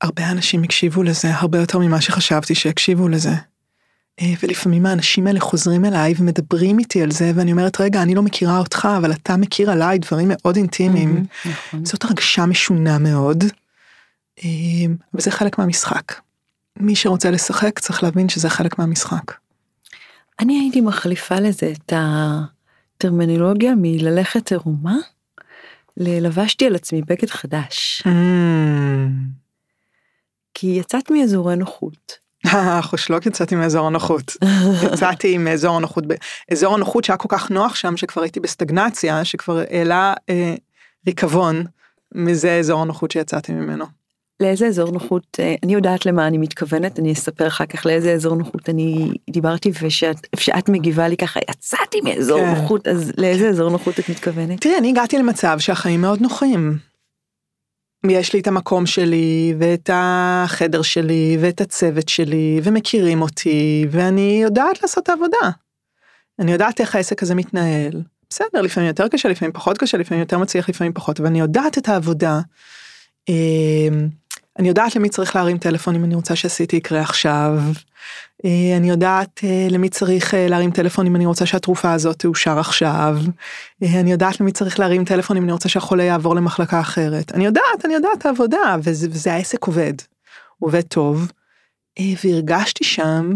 [0.00, 3.34] הרבה אנשים הקשיבו לזה, הרבה יותר ממה שחשבתי שיקשיבו לזה.
[4.20, 8.22] אה, ולפעמים האנשים האלה חוזרים אליי ומדברים איתי על זה, ואני אומרת, רגע, אני לא
[8.22, 11.24] מכירה אותך, אבל אתה מכיר עליי דברים מאוד אינטימיים.
[11.44, 11.84] נכון.
[11.84, 13.44] זאת הרגשה משונה מאוד,
[14.44, 14.48] אה,
[15.14, 16.12] וזה חלק מהמשחק.
[16.76, 19.43] מי שרוצה לשחק צריך להבין שזה חלק מהמשחק.
[20.40, 24.96] אני הייתי מחליפה לזה את הטרמינולוגיה מללכת ערומה,
[25.96, 28.02] ללבשתי על עצמי בגד חדש.
[28.06, 28.10] Mm.
[30.54, 32.18] כי יצאת מאזורי נוחות.
[32.82, 34.36] חושלוק יצאתי מאזור הנוחות.
[34.86, 36.04] יצאתי מאזור הנוחות,
[36.52, 40.54] אזור הנוחות שהיה כל כך נוח שם שכבר הייתי בסטגנציה, שכבר העלה אה,
[41.06, 41.64] ריקבון
[42.14, 43.84] מזה אזור הנוחות שיצאתי ממנו.
[44.40, 48.34] לאיזה אזור נוחות, אה, אני יודעת למה אני מתכוונת, אני אספר אחר כך לאיזה אזור
[48.34, 52.54] נוחות אני דיברתי ושאת, ושאת מגיבה לי ככה, יצאתי מאזור כן.
[52.54, 54.60] נוחות, אז לאיזה אזור נוחות את מתכוונת?
[54.60, 56.78] תראי, אני הגעתי למצב שהחיים מאוד נוחים.
[58.10, 64.82] יש לי את המקום שלי, ואת החדר שלי, ואת הצוות שלי, ומכירים אותי, ואני יודעת
[64.82, 65.50] לעשות את העבודה.
[66.38, 68.02] אני יודעת איך העסק הזה מתנהל.
[68.30, 71.78] בסדר, לפעמים יותר קשה, לפעמים פחות קשה, לפעמים יותר מצליח, לפעמים פחות, אבל אני יודעת
[71.78, 72.40] את העבודה.
[74.58, 77.58] אני יודעת למי צריך להרים טלפון אם אני רוצה שעשיתי יקרה עכשיו.
[78.44, 82.58] אה, אני יודעת אה, למי צריך אה, להרים טלפון אם אני רוצה שהתרופה הזאת תאושר
[82.58, 83.18] עכשיו.
[83.82, 87.32] אני יודעת למי צריך להרים טלפון אם אני רוצה שהחולה יעבור למחלקה אחרת.
[87.32, 89.94] אני יודעת, אני יודעת העבודה, וזה, וזה העסק עובד.
[90.58, 91.32] עובד טוב.
[92.24, 93.32] והרגשתי שם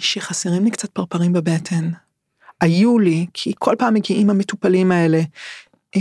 [0.00, 1.90] שחסרים לי קצת פרפרים בבטן.
[2.60, 5.20] היו לי, כי כל פעם מגיעים המטופלים האלה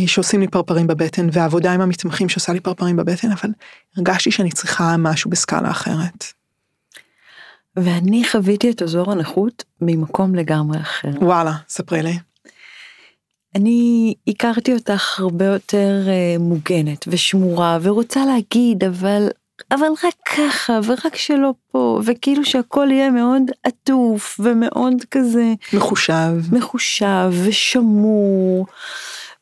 [0.08, 3.49] שעושים לי פרפרים בבטן, והעבודה עם המתמחים שעושה לי פרפרים בבטן, אבל
[3.97, 6.25] הרגשתי שאני צריכה משהו בסקאלה אחרת.
[7.75, 11.10] ואני חוויתי את אזור הנוחות ממקום לגמרי אחר.
[11.21, 12.17] וואלה, ספרי לי.
[13.56, 19.27] אני הכרתי אותך הרבה יותר uh, מוגנת ושמורה ורוצה להגיד אבל
[19.71, 27.32] אבל רק ככה ורק שלא פה וכאילו שהכל יהיה מאוד עטוף ומאוד כזה מחושב מחושב
[27.45, 28.65] ושמור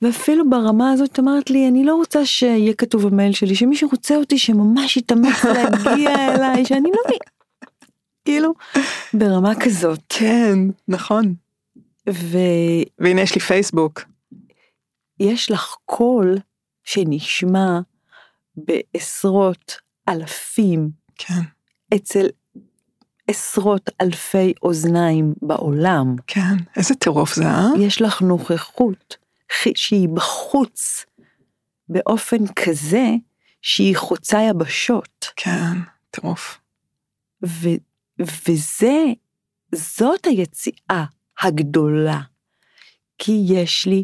[0.02, 4.38] ואפילו ברמה הזאת אמרת לי, אני לא רוצה שיהיה כתוב במייל שלי, שמי שרוצה אותי
[4.38, 7.20] שממש יתאמץ להגיע אליי, שאני לא מבין.
[8.26, 8.54] כאילו,
[9.14, 10.00] ברמה כזאת.
[10.10, 11.34] כן, נכון.
[12.10, 12.38] ו...
[13.00, 14.02] והנה יש לי פייסבוק.
[15.20, 16.38] יש לך קול
[16.84, 17.80] שנשמע
[18.56, 19.78] בעשרות
[20.10, 21.42] אלפים כן,
[21.96, 22.28] אצל
[23.28, 26.16] עשרות אלפי אוזניים בעולם.
[26.28, 26.58] כן.
[26.76, 27.68] איזה טירוף זה, אה?
[27.80, 29.18] יש לך נוכחות
[29.76, 31.06] שהיא בחוץ
[31.90, 33.06] באופן כזה
[33.62, 35.28] שהיא חוצה יבשות.
[35.36, 35.78] כן,
[36.12, 36.60] טירוף.
[37.46, 37.70] ו,
[38.20, 39.06] וזה,
[39.76, 41.06] זאת היציאה
[41.42, 42.20] הגדולה.
[43.18, 44.04] כי יש לי,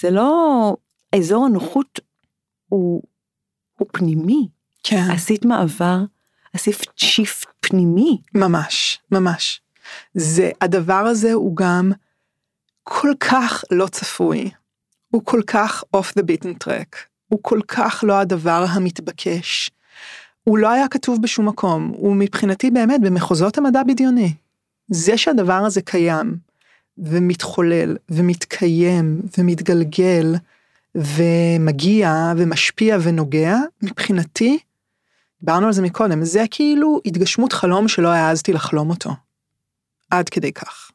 [0.00, 0.76] זה לא,
[1.14, 2.00] אזור הנוחות
[2.68, 3.02] הוא,
[3.78, 4.48] הוא פנימי.
[4.82, 5.98] כן, עשית מעבר,
[6.52, 8.18] עשית שיפט פנימי.
[8.34, 9.60] ממש, ממש.
[10.14, 11.92] זה, הדבר הזה הוא גם
[12.82, 14.50] כל כך לא צפוי.
[15.16, 16.96] הוא כל כך off the beaten track.
[17.28, 19.70] הוא כל כך לא הדבר המתבקש.
[20.44, 21.92] הוא לא היה כתוב בשום מקום.
[21.96, 24.32] הוא מבחינתי באמת במחוזות המדע בדיוני.
[24.88, 26.36] זה שהדבר הזה קיים,
[26.98, 30.34] ומתחולל, ומתקיים, ומתגלגל,
[30.94, 34.58] ומגיע, ומשפיע ונוגע, מבחינתי,
[35.40, 39.10] דיברנו על זה מקודם, זה כאילו התגשמות חלום שלא העזתי לחלום אותו.
[40.10, 40.85] עד כדי כך.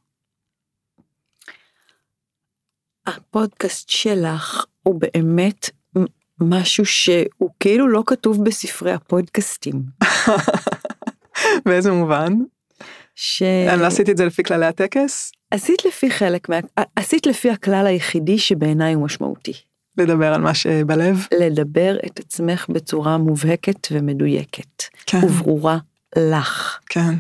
[3.08, 5.70] הפודקאסט שלך הוא באמת
[6.42, 9.84] משהו שהוא כאילו לא כתוב בספרי הפודקאסטים.
[11.66, 12.34] באיזה מובן?
[13.16, 13.42] ש...
[13.42, 15.32] אני לא עשיתי את זה לפי כללי הטקס?
[15.52, 16.58] עשית לפי חלק מה...
[16.96, 19.54] עשית לפי הכלל היחידי שבעיניי הוא משמעותי.
[19.98, 21.28] לדבר על מה שבלב?
[21.40, 24.84] לדבר את עצמך בצורה מובהקת ומדויקת.
[25.06, 25.78] כן, וברורה
[26.18, 26.80] לך.
[26.86, 27.14] כן,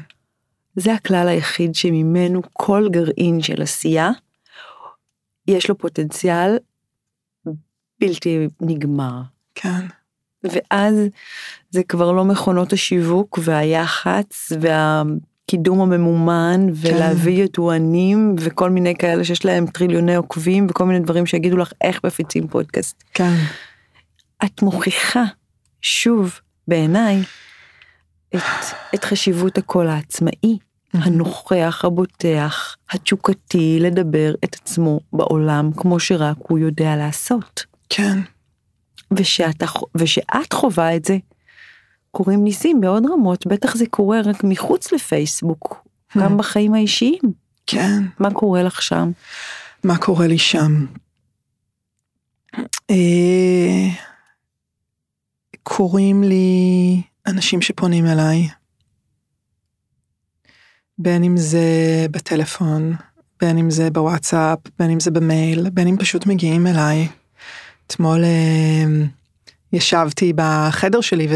[0.75, 4.11] זה הכלל היחיד שממנו כל גרעין של עשייה,
[5.51, 6.57] יש לו פוטנציאל
[7.99, 9.21] בלתי נגמר.
[9.55, 9.85] כן,
[10.43, 10.95] ואז
[11.69, 19.67] זה כבר לא מכונות השיווק והיח"צ והקידום הממומן ולהביא ידוענים וכל מיני כאלה שיש להם
[19.67, 23.03] טריליוני עוקבים וכל מיני דברים שיגידו לך איך מפיצים פודקאסט.
[23.13, 23.33] כן,
[24.45, 25.23] את מוכיחה
[25.81, 27.21] שוב בעיניי
[28.35, 28.41] את,
[28.95, 30.57] את חשיבות הקול העצמאי,
[30.93, 37.65] הנוכח, הבוטח, התשוקתי לדבר את עצמו בעולם כמו שרק הוא יודע לעשות.
[37.89, 38.19] כן,
[39.11, 39.63] ושאת,
[39.95, 41.17] ושאת חווה את זה,
[42.11, 47.21] קורים ניסים בעוד רמות, בטח זה קורה רק מחוץ לפייסבוק, גם בחיים האישיים.
[47.67, 48.03] כן.
[48.19, 49.11] מה קורה לך שם?
[49.83, 50.85] מה קורה לי שם?
[52.89, 53.87] אה,
[55.63, 58.49] קוראים לי אנשים שפונים אליי,
[61.01, 61.65] בין אם זה
[62.11, 62.95] בטלפון,
[63.41, 67.07] בין אם זה בוואטסאפ, בין אם זה במייל, בין אם פשוט מגיעים אליי.
[67.87, 69.05] אתמול אה,
[69.73, 71.27] ישבתי בחדר שלי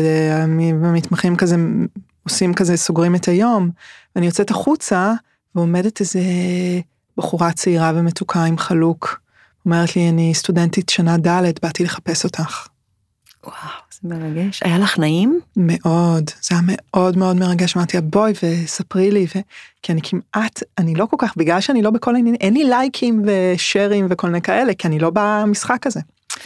[0.82, 1.56] והמתמחים כזה
[2.24, 3.70] עושים כזה, סוגרים את היום,
[4.16, 5.14] ואני יוצאת החוצה
[5.56, 6.22] ועומדת איזה
[7.18, 9.20] בחורה צעירה ומתוקה עם חלוק.
[9.66, 12.68] אומרת לי, אני סטודנטית שנה ד', באתי לחפש אותך.
[13.46, 13.56] וואו,
[13.92, 14.64] זה מרגש.
[14.64, 15.40] היה לך נעים?
[15.58, 19.40] מאוד, זה היה מאוד מאוד מרגש, אמרתי לה בואי וספרי לי, ו...
[19.82, 23.26] כי אני כמעט, אני לא כל כך, בגלל שאני לא בכל העניינים, אין לי לייקים
[23.26, 26.00] ושרים וכל מיני כאלה, כי אני לא במשחק הזה.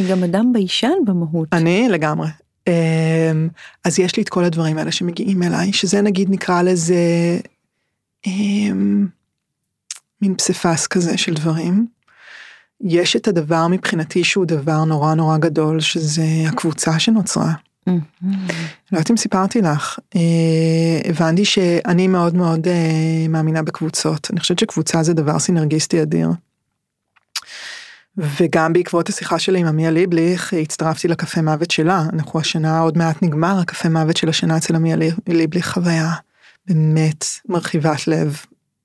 [0.10, 1.48] גם אדם ביישן במהות.
[1.54, 2.28] אני לגמרי.
[2.68, 3.50] אמ,
[3.86, 6.96] אז יש לי את כל הדברים האלה שמגיעים אליי, שזה נגיד נקרא לזה
[8.28, 9.08] אמ,
[10.22, 11.88] מין פסיפס כזה של דברים.
[12.82, 17.54] יש את הדבר מבחינתי שהוא דבר נורא נורא גדול, שזה הקבוצה שנוצרה.
[17.88, 18.02] מהמם.
[18.92, 24.28] לא יודעת אם סיפרתי לך, אה, הבנתי שאני מאוד מאוד אה, מאמינה בקבוצות.
[24.32, 26.30] אני חושבת שקבוצה זה דבר סינרגיסטי אדיר.
[28.18, 32.04] וגם בעקבות השיחה שלי עם עמיה ליבליך, הצטרפתי לקפה מוות שלה.
[32.14, 34.96] אנחנו השנה עוד מעט נגמר, הקפה מוות של השנה אצל עמיה
[35.28, 36.14] ליבליך חוויה
[36.68, 38.38] באמת מרחיבת לב.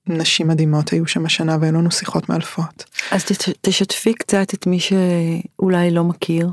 [0.07, 2.85] נשים מדהימות היו שם השנה והיו לנו שיחות מאלפות.
[3.11, 3.25] אז
[3.61, 6.51] תשתפי קצת את מי שאולי לא מכיר.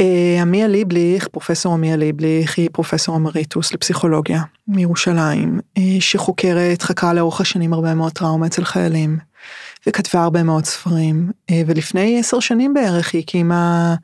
[0.00, 7.40] אה, עמיה ליבליך, פרופסור עמיה ליבליך, היא פרופסור אמריטוס לפסיכולוגיה מירושלים, אה, שחוקרת, חקרה לאורך
[7.40, 9.18] השנים הרבה מאוד טראומה אצל חיילים,
[9.86, 13.94] וכתבה הרבה מאוד ספרים, אה, ולפני עשר שנים בערך היא הקימה,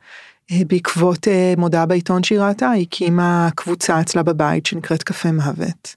[0.67, 5.95] בעקבות מודעה בעיתון שהיא ראתה, היא הקימה קבוצה אצלה בבית שנקראת קפה מוות.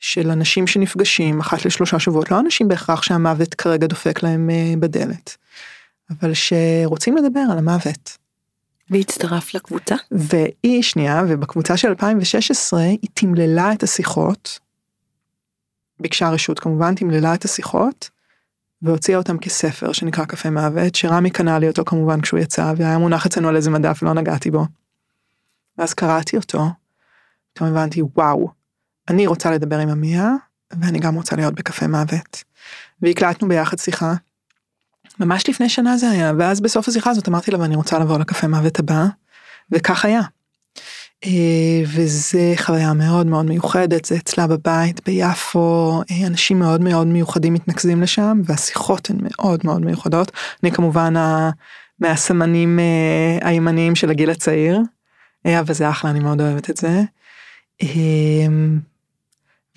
[0.00, 5.36] של אנשים שנפגשים אחת לשלושה שבועות, לא אנשים בהכרח שהמוות כרגע דופק להם אה, בדלת,
[6.10, 8.18] אבל שרוצים לדבר על המוות.
[8.90, 9.94] והצטרפת לקבוצה?
[10.10, 14.58] והיא שנייה, ובקבוצה של 2016 היא תמללה את השיחות,
[16.00, 18.10] ביקשה רשות כמובן, תמללה את השיחות,
[18.82, 23.26] והוציאה אותם כספר שנקרא קפה מוות, שרמי קנה לי אותו כמובן כשהוא יצא, והיה מונח
[23.26, 24.66] אצלנו על איזה מדף, לא נגעתי בו.
[25.78, 26.66] ואז קראתי אותו,
[27.52, 28.59] פתאום הבנתי, וואו,
[29.10, 30.30] אני רוצה לדבר עם עמיה,
[30.80, 32.44] ואני גם רוצה להיות בקפה מוות.
[33.02, 34.14] והקלטנו ביחד שיחה.
[35.20, 38.48] ממש לפני שנה זה היה, ואז בסוף השיחה הזאת אמרתי לה, ואני רוצה לבוא לקפה
[38.48, 39.06] מוות הבא,
[39.72, 40.20] וכך היה.
[41.24, 47.54] אה, וזה חוויה מאוד מאוד מיוחדת, זה אצלה בבית ביפו, אה, אנשים מאוד מאוד מיוחדים
[47.54, 50.32] מתנקזים לשם, והשיחות הן מאוד מאוד מיוחדות.
[50.62, 51.14] אני כמובן
[51.98, 54.80] מהסמנים אה, הימניים של הגיל הצעיר,
[55.46, 57.02] אבל זה אחלה, אני מאוד אוהבת את זה.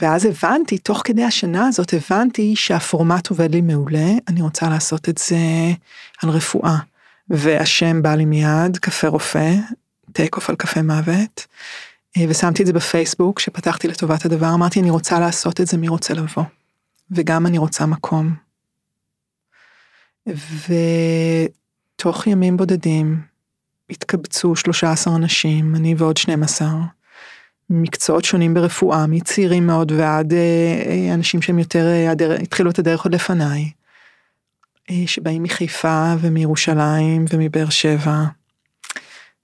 [0.01, 5.17] ואז הבנתי, תוך כדי השנה הזאת הבנתי שהפורמט עובד לי מעולה, אני רוצה לעשות את
[5.17, 5.37] זה
[6.23, 6.77] על רפואה.
[7.29, 9.53] והשם בא לי מיד, קפה רופא,
[10.13, 11.47] טייק אוף על קפה מוות,
[12.17, 15.87] אה, ושמתי את זה בפייסבוק, שפתחתי לטובת הדבר, אמרתי אני רוצה לעשות את זה, מי
[15.87, 16.43] רוצה לבוא?
[17.11, 18.35] וגם אני רוצה מקום.
[21.97, 23.21] ותוך ימים בודדים
[23.89, 26.69] התקבצו 13 אנשים, אני ועוד 12,
[27.81, 31.87] מקצועות שונים ברפואה, מצעירים מאוד ועד אה, אה, אנשים שהם יותר,
[32.41, 33.71] התחילו את הדרך עוד לפניי,
[35.05, 38.23] שבאים מחיפה ומירושלים ומבאר שבע.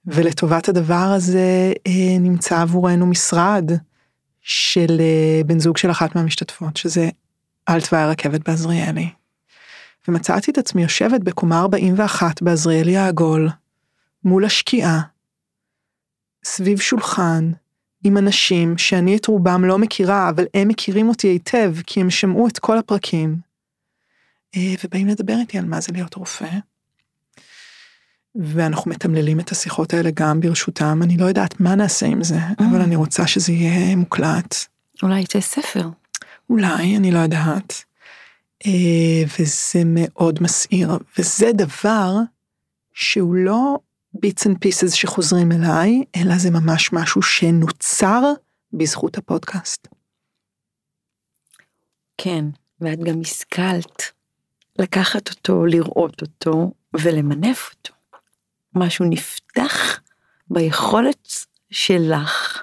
[0.06, 3.70] ולטובת הדבר הזה אה, נמצא עבורנו משרד
[4.40, 7.08] של אה, בן זוג של אחת מהמשתתפות, שזה
[7.66, 9.08] על תוואי הרכבת בעזריאלי.
[10.08, 13.48] ומצאתי את עצמי יושבת בקומה 41 בעזריאלי העגול,
[14.24, 15.00] מול השקיעה,
[16.44, 17.50] סביב שולחן,
[18.04, 22.48] עם אנשים שאני את רובם לא מכירה, אבל הם מכירים אותי היטב, כי הם שמעו
[22.48, 23.36] את כל הפרקים,
[24.56, 26.48] אה, ובאים לדבר איתי על מה זה להיות רופא.
[28.34, 32.64] ואנחנו מתמללים את השיחות האלה גם ברשותם, אני לא יודעת מה נעשה עם זה, mm.
[32.70, 34.54] אבל אני רוצה שזה יהיה מוקלט.
[35.02, 35.88] אולי יצא ספר.
[36.50, 37.84] אולי, אני לא יודעת.
[38.66, 42.16] אה, וזה מאוד מסעיר, וזה דבר
[42.92, 43.78] שהוא לא
[44.14, 48.20] bits and pieces שחוזרים אליי, אלא זה ממש משהו שנוצר
[48.72, 49.88] בזכות הפודקאסט.
[52.18, 52.44] כן,
[52.80, 54.02] ואת גם השכלת
[54.78, 57.94] לקחת אותו, לראות אותו ולמנף אותו.
[58.74, 60.00] משהו נפתח
[60.50, 61.28] ביכולת
[61.70, 62.62] שלך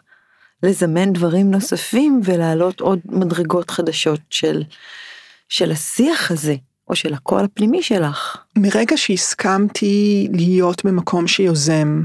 [0.64, 4.64] לזמן דברים נוספים ולהעלות עוד מדרגות חדשות של,
[5.50, 6.56] של השיח הזה,
[6.90, 8.38] או של הקול הפנימי שלך.
[8.58, 12.02] מרגע שהסכמתי להיות במקום שיוזם,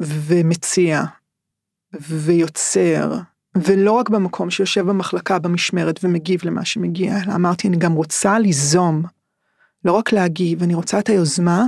[0.00, 1.02] ומציע,
[1.92, 3.12] ויוצר,
[3.54, 9.02] ולא רק במקום שיושב במחלקה במשמרת ומגיב למה שמגיע, אלא אמרתי, אני גם רוצה ליזום,
[9.84, 11.66] לא רק להגיב, אני רוצה את היוזמה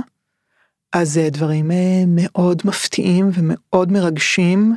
[0.93, 4.75] אז אה, דברים אה, מאוד מפתיעים ומאוד מרגשים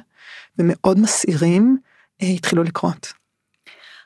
[0.59, 1.79] ומאוד מסעירים
[2.23, 3.13] אה, התחילו לקרות.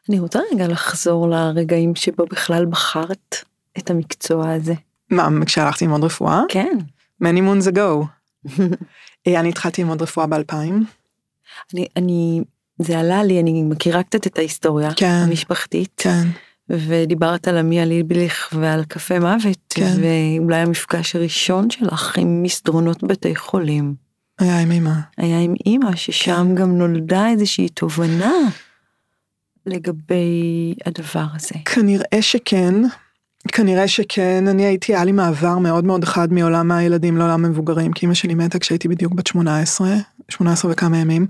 [0.08, 3.36] אני רוצה רגע לחזור לרגעים שבו בכלל בחרת
[3.78, 4.74] את המקצוע הזה.
[5.10, 6.42] מה, כשהלכתי ללמוד רפואה?
[6.48, 6.78] כן.
[7.22, 8.06] many moons ago.
[9.26, 10.54] אני התחלתי ללמוד רפואה ב-2000.
[11.74, 12.40] אני, אני,
[12.78, 15.92] זה עלה לי, אני מכירה קצת את ההיסטוריה כן, המשפחתית.
[15.96, 16.28] כן.
[16.68, 19.92] ודיברת על עמי ליבליך ועל קפה מוות, כן.
[20.00, 23.94] ואולי המפגש הראשון שלך עם מסדרונות בתי חולים.
[24.38, 24.90] היה עם אמא.
[25.16, 26.54] היה עם אמא, ששם כן.
[26.54, 28.32] גם נולדה איזושהי תובנה
[29.66, 31.54] לגבי הדבר הזה.
[31.64, 32.74] כנראה שכן,
[33.48, 38.06] כנראה שכן, אני הייתי, היה לי מעבר מאוד מאוד חד מעולם הילדים לעולם המבוגרים, כי
[38.06, 39.88] אמא שלי מתה כשהייתי בדיוק בת 18,
[40.28, 41.26] 18 וכמה ימים.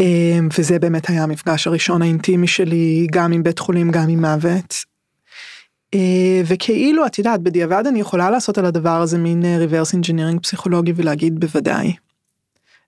[0.00, 4.84] אמ, וזה באמת היה המפגש הראשון האינטימי שלי, גם עם בית חולים, גם עם מוות.
[5.94, 10.92] אה, וכאילו, את יודעת, בדיעבד אני יכולה לעשות על הדבר הזה מין אה, engineering פסיכולוגי
[10.96, 11.92] ולהגיד בוודאי.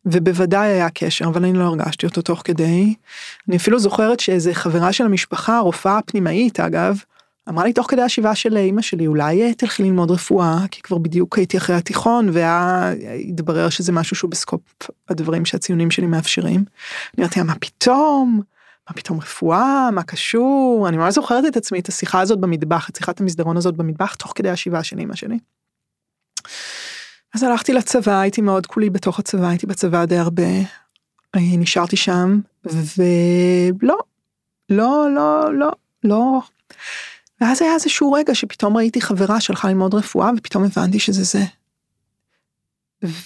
[0.07, 2.95] ובוודאי היה קשר, אבל אני לא הרגשתי אותו תוך כדי.
[3.49, 6.99] אני אפילו זוכרת שאיזה חברה של המשפחה, רופאה פנימאית אגב,
[7.49, 10.99] אמרה לי תוך כדי השבעה של אימא שלי, אולי אה, תלכי ללמוד רפואה, כי כבר
[10.99, 14.61] בדיוק הייתי אחרי התיכון, והתברר שזה משהו שהוא בסקופ
[15.09, 16.64] הדברים שהציונים שלי מאפשרים.
[17.19, 18.40] אני אמרתי מה פתאום?
[18.88, 19.90] מה פתאום רפואה?
[19.93, 20.87] מה קשור?
[20.88, 24.33] אני ממש זוכרת את עצמי, את השיחה הזאת במטבח, את שיחת המסדרון הזאת במטבח, תוך
[24.35, 25.38] כדי השבעה של אימא שלי.
[27.35, 30.42] אז הלכתי לצבא, הייתי מאוד כולי בתוך הצבא, הייתי בצבא די הרבה.
[31.37, 33.98] נשארתי שם, ולא,
[34.71, 35.73] לא, לא, לא,
[36.04, 36.40] לא.
[37.40, 41.44] ואז היה איזשהו רגע שפתאום ראיתי חברה שהלכה ללמוד רפואה ופתאום הבנתי שזה זה.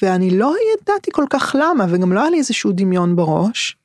[0.03, 3.76] ואני לא ידעתי כל כך למה וגם לא היה לי איזשהו דמיון בראש.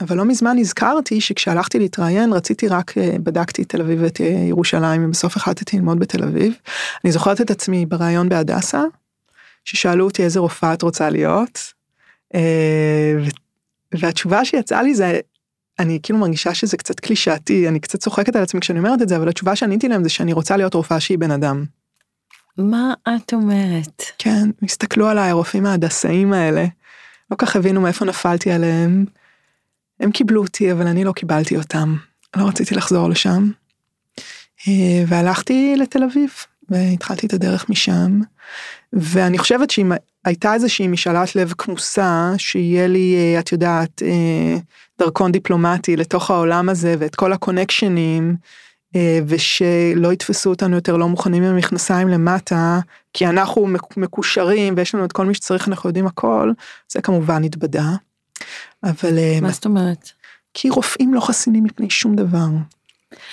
[0.00, 5.04] אבל לא מזמן נזכרתי שכשהלכתי להתראיין רציתי רק אה, בדקתי תל אביב ואת אה, ירושלים
[5.04, 6.54] ובסוף החלטתי ללמוד בתל אביב.
[7.04, 8.82] אני זוכרת את עצמי בריאיון בהדסה
[9.64, 11.72] ששאלו אותי איזה רופאה את רוצה להיות.
[12.34, 13.14] אה,
[13.94, 15.20] והתשובה שיצאה לי זה
[15.78, 19.16] אני כאילו מרגישה שזה קצת קלישאתי, אני קצת צוחקת על עצמי כשאני אומרת את זה,
[19.16, 21.64] אבל התשובה שעניתי להם זה שאני רוצה להיות רופאה שהיא בן אדם.
[22.58, 24.02] מה את אומרת?
[24.18, 26.64] כן, הסתכלו עליי הרופאים ההדסאים האלה,
[27.30, 29.04] לא כך הבינו מאיפה נפלתי עליהם.
[30.04, 31.96] הם קיבלו אותי, אבל אני לא קיבלתי אותם.
[32.36, 33.50] לא רציתי לחזור לשם.
[34.68, 36.30] אה, והלכתי לתל אביב,
[36.68, 38.20] והתחלתי את הדרך משם.
[38.92, 39.92] ואני חושבת שאם
[40.24, 44.56] הייתה איזושהי משאלת לב כמוסה, שיהיה לי, אה, את יודעת, אה,
[44.98, 48.36] דרכון דיפלומטי לתוך העולם הזה, ואת כל הקונקשנים,
[49.26, 52.78] ושלא יתפסו אותנו יותר לא מוכנים עם המכנסיים למטה,
[53.12, 56.52] כי אנחנו מקושרים ויש לנו את כל מי שצריך, אנחנו יודעים הכל,
[56.92, 57.90] זה כמובן התבדה.
[58.84, 59.18] אבל...
[59.42, 60.10] מה זאת אומרת?
[60.54, 62.46] כי רופאים לא חסינים מפני שום דבר.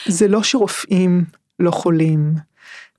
[0.05, 1.25] זה לא שרופאים
[1.59, 2.35] לא חולים,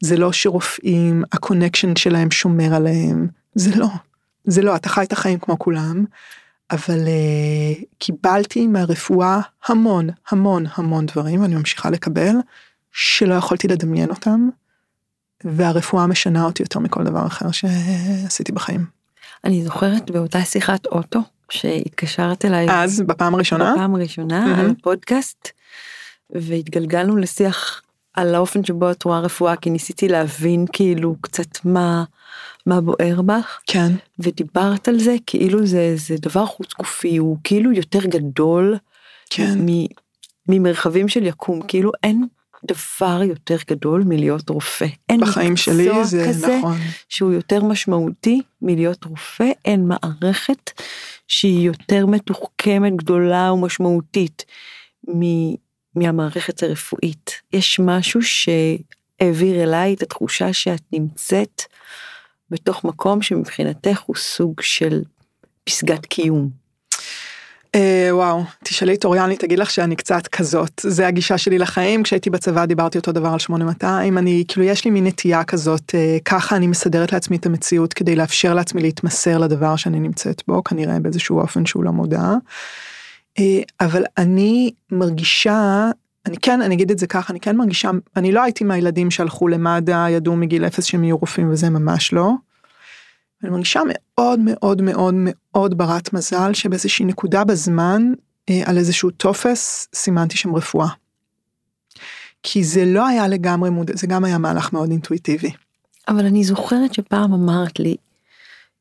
[0.01, 3.89] זה לא שרופאים, ה connection שלהם שומר עליהם, זה לא.
[4.45, 6.05] זה לא, אתה חי את החיים כמו כולם,
[6.71, 12.35] אבל אה, קיבלתי מהרפואה המון, המון, המון דברים, ואני ממשיכה לקבל,
[12.93, 14.49] שלא יכולתי לדמיין אותם,
[15.45, 18.87] והרפואה משנה אותי יותר מכל דבר אחר שעשיתי בחיים.
[19.45, 21.21] אני זוכרת באותה שיחת אוטו,
[21.53, 22.67] שהתקשרת אליי.
[22.71, 23.73] אז, בפעם הראשונה?
[23.73, 24.61] בפעם הראשונה, mm-hmm.
[24.61, 25.49] על הפודקאסט,
[26.31, 27.83] והתגלגלנו לשיח
[28.15, 32.05] על האופן שבו את רואה רפואה, כי ניסיתי להבין כאילו קצת מה,
[32.67, 33.61] מה בוער בך.
[33.67, 33.93] כן.
[34.19, 38.77] ודיברת על זה כאילו זה, זה דבר חוץ גופי, הוא כאילו יותר גדול.
[39.31, 39.59] כן.
[40.49, 42.27] ממרחבים של יקום, כאילו אין
[42.65, 44.87] דבר יותר גדול מלהיות רופא.
[45.09, 46.77] אין בחיים שלי זה כזה נכון.
[47.09, 50.71] שהוא יותר משמעותי מלהיות רופא, אין מערכת
[51.33, 54.45] שהיא יותר מתוחכמת, גדולה ומשמעותית
[55.95, 57.41] מהמערכת הרפואית.
[57.53, 61.63] יש משהו שהעביר אליי את התחושה שאת נמצאת
[62.51, 65.03] בתוך מקום שמבחינתך הוא סוג של
[65.65, 66.62] פסגת קיום.
[67.75, 70.81] אה, וואו, תשאלי את אוריאן, היא תגיד לך שאני קצת כזאת.
[70.87, 74.91] זה הגישה שלי לחיים, כשהייתי בצבא דיברתי אותו דבר על 8200, אני, כאילו יש לי
[74.91, 79.77] מין נטייה כזאת, אה, ככה אני מסדרת לעצמי את המציאות כדי לאפשר לעצמי להתמסר לדבר
[79.77, 82.35] שאני נמצאת בו, כנראה באיזשהו אופן שהוא לא מודע.
[83.39, 85.91] אה, אבל אני מרגישה,
[86.27, 89.49] אני כן, אני אגיד את זה ככה, אני כן מרגישה, אני לא הייתי מהילדים שהלכו
[89.49, 92.33] למד"א, ידעו מגיל אפס שהם יהיו רופאים וזה ממש לא.
[93.43, 95.35] אני מרגישה מאוד מאוד מאוד מאוד
[95.75, 98.13] ברת מזל שבאיזושהי נקודה בזמן
[98.51, 100.89] אה, על איזשהו טופס סימנתי שם רפואה.
[102.43, 105.51] כי זה לא היה לגמרי מודע, זה גם היה מהלך מאוד אינטואיטיבי.
[106.09, 107.97] אבל אני זוכרת שפעם אמרת לי,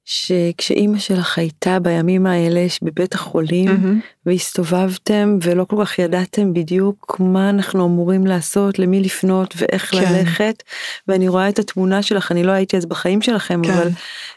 [0.05, 4.25] שכשאימא שלך הייתה בימים האלה בבית החולים mm-hmm.
[4.25, 10.13] והסתובבתם ולא כל כך ידעתם בדיוק מה אנחנו אמורים לעשות, למי לפנות ואיך כן.
[10.13, 10.63] ללכת,
[11.07, 13.71] ואני רואה את התמונה שלך, אני לא הייתי אז בחיים שלכם, כן.
[13.71, 13.89] אבל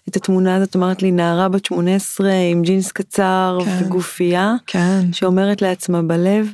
[0.08, 3.78] את התמונה הזאת אמרת לי נערה בת 18 עם ג'ינס קצר כן.
[3.80, 5.00] וגופייה, כן.
[5.12, 6.46] שאומרת לעצמה בלב,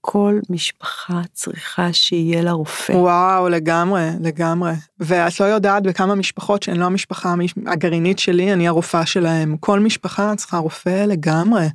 [0.00, 2.92] כל משפחה צריכה שיהיה לה רופא.
[2.92, 4.72] וואו, לגמרי, לגמרי.
[5.00, 7.34] ואת לא יודעת בכמה משפחות שהן לא המשפחה
[7.66, 9.56] הגרעינית שלי, אני הרופאה שלהם.
[9.56, 11.66] כל משפחה צריכה רופא לגמרי.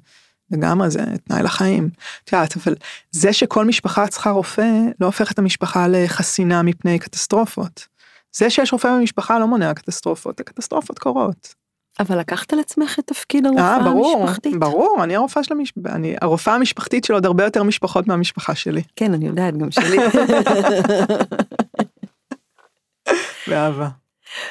[0.51, 1.89] לגמרי, זה תנאי לחיים.
[2.23, 2.76] את יודעת, אבל
[3.11, 4.69] זה שכל משפחה צריכה רופא,
[4.99, 7.88] לא הופך את המשפחה לחסינה מפני קטסטרופות.
[8.36, 11.64] זה שיש רופא במשפחה לא מונע קטסטרופות, הקטסטרופות קורות.
[12.00, 14.60] אבל לקחת על עצמך את תפקיד הרופאה 아, ברור, המשפחתית.
[14.60, 18.84] ברור, אני הרופאה של המשפחה, אני הרופאה המשפחתית של עוד הרבה יותר משפחות מהמשפחה שלי.
[18.96, 19.98] כן, אני יודעת, גם שלי.
[23.48, 23.88] באהבה.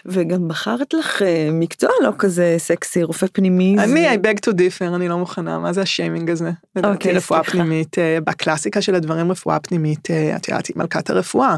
[0.07, 3.77] וגם בחרת לך אה, מקצוע לא כזה סקסי, רופא פנימי.
[3.79, 4.15] אני.
[4.15, 6.51] I beg to differ, אני לא מוכנה, מה זה השיימינג הזה?
[6.77, 7.53] לדעתי אוקיי, רפואה סליחה.
[7.53, 11.57] פנימית, אה, בקלאסיקה של הדברים רפואה פנימית, אה, את יודעת, היא מלכת הרפואה,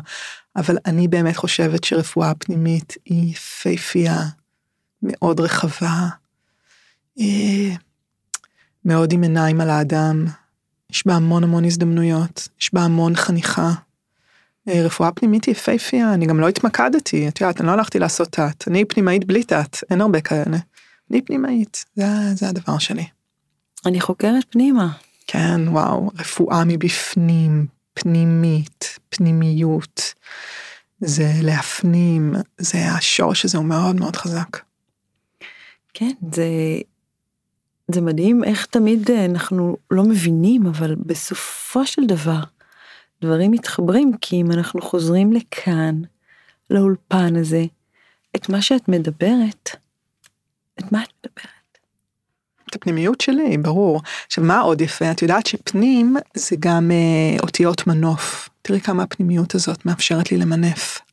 [0.57, 4.16] אבל אני באמת חושבת שרפואה פנימית היא יפהפייה.
[5.03, 6.09] מאוד רחבה,
[7.20, 7.74] אה,
[8.84, 10.26] מאוד עם עיניים על האדם,
[10.90, 13.72] יש בה המון המון הזדמנויות, יש בה המון חניכה.
[14.68, 18.28] אה, רפואה פנימית היא יפהפייה, אני גם לא התמקדתי, את יודעת, אני לא הלכתי לעשות
[18.28, 20.57] תת, אני פנימאית בלי תת, אין הרבה כאלה.
[21.11, 23.07] אני פנימאית, זה, זה הדבר שלי.
[23.86, 24.88] אני חוקרת פנימה.
[25.26, 30.14] כן, וואו, רפואה מבפנים, פנימית, פנימיות,
[31.01, 34.65] זה להפנים, זה השורש הזה הוא מאוד מאוד חזק.
[35.99, 36.47] כן, זה,
[37.88, 42.40] זה מדהים איך תמיד אה, אנחנו לא מבינים, אבל בסופו של דבר,
[43.22, 46.03] דברים מתחברים, כי אם אנחנו חוזרים לכאן,
[46.70, 47.64] לאולפן הזה,
[48.36, 49.70] את מה שאת מדברת,
[50.78, 51.78] את מה את מדברת?
[52.70, 54.03] את הפנימיות שלי, ברור.
[54.26, 55.11] עכשיו, מה עוד יפה?
[55.11, 58.49] את יודעת שפנים זה גם אה, אותיות מנוף.
[58.62, 61.05] תראי כמה הפנימיות הזאת מאפשרת לי למנף.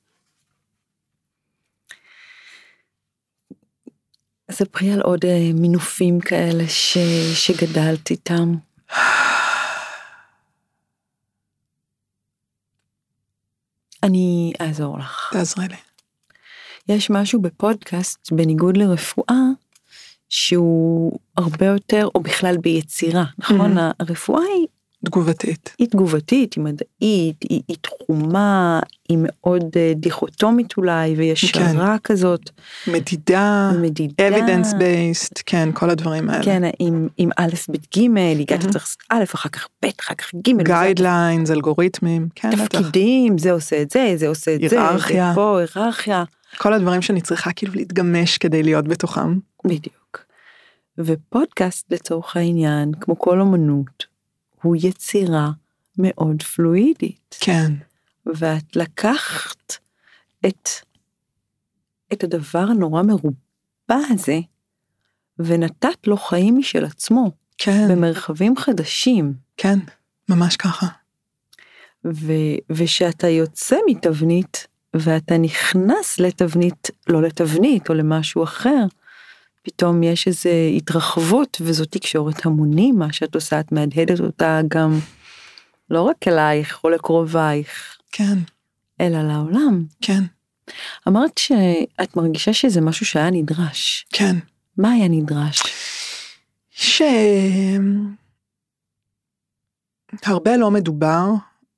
[4.51, 6.97] ספרי על עוד אה, מינופים כאלה ש...
[7.33, 8.55] שגדלת איתם.
[14.03, 15.29] אני אעזור לך.
[15.33, 15.75] תעזרי לי.
[16.89, 19.41] יש משהו בפודקאסט, בניגוד לרפואה,
[20.29, 23.77] שהוא הרבה יותר, או בכלל ביצירה, נכון?
[23.77, 23.93] Mm-hmm.
[23.99, 24.67] הרפואה היא
[25.05, 25.75] תגובתית.
[25.79, 28.79] היא תגובתית, היא מדעית, היא, היא תחומה,
[29.09, 32.49] היא מאוד אה, דיכוטומית אולי, וישרה כזאת,
[32.87, 34.29] מדידה, מדידה.
[34.29, 36.43] evidence based, כן, כל הדברים האלה.
[36.43, 38.71] כן, עם, עם א', ב', ג', הגעת אמהמ.
[38.71, 42.65] צריך א', אחר כך ב', אחר כך ג', guidelines, אלגוריתמים, כן, בטח.
[42.65, 45.29] תפקידים, זה עושה את זה, זה עושה את זה, היררכיה.
[45.29, 46.23] זה פה, היררכיה.
[46.57, 49.37] כל הדברים שאני צריכה כאילו להתגמש כדי להיות בתוכם.
[49.65, 50.23] בדיוק.
[50.97, 54.12] ופודקאסט לצורך העניין, כמו כל אומנות,
[54.63, 55.51] הוא יצירה
[55.97, 57.35] מאוד פלואידית.
[57.39, 57.73] כן,
[58.25, 59.73] ואת לקחת
[60.45, 60.69] את,
[62.13, 64.39] את הדבר הנורא מרובע הזה,
[65.39, 69.33] ונתת לו חיים משל עצמו, כן, במרחבים חדשים.
[69.57, 69.79] כן,
[70.29, 70.87] ממש ככה.
[72.05, 72.33] ו,
[72.69, 78.85] ושאתה יוצא מתבנית, ואתה נכנס לתבנית, לא לתבנית או למשהו אחר,
[79.63, 84.99] פתאום יש איזו התרחבות, וזו תקשורת המונים, מה שאת עושה, את מהדהדת אותה גם
[85.89, 88.37] לא רק אלייך או לקרובייך, כן,
[89.01, 89.83] אלא לעולם.
[90.01, 90.23] כן,
[91.07, 94.05] אמרת שאת מרגישה שזה משהו שהיה נדרש.
[94.09, 94.35] כן.
[94.77, 95.63] מה היה נדרש?
[96.71, 97.01] ש...
[100.25, 101.25] הרבה לא מדובר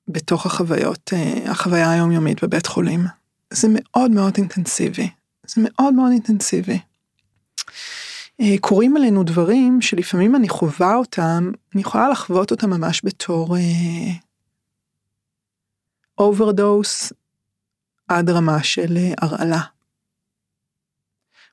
[0.08, 3.00] בתוך החוויות, אה, החוויה היומיומית בבית חולים.
[3.50, 5.08] זה מאוד מאוד אינטנסיבי.
[5.46, 6.78] זה מאוד מאוד אינטנסיבי.
[8.40, 13.56] אה, קורים עלינו דברים שלפעמים אני חווה אותם, אני יכולה לחוות אותם ממש בתור
[16.18, 17.12] overdose
[18.08, 19.60] עד רמה של אה, הרעלה.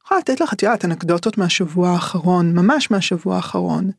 [0.05, 3.91] יכולה לתת לך, את יודעת, אנקדוטות מהשבוע האחרון, ממש מהשבוע האחרון.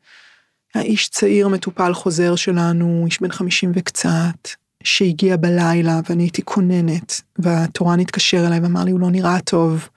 [0.75, 4.49] האיש צעיר מטופל חוזר שלנו, איש בן חמישים וקצת,
[4.83, 9.89] שהגיע בלילה ואני הייתי כוננת, והתורן התקשר אליי ואמר לי הוא לא נראה טוב,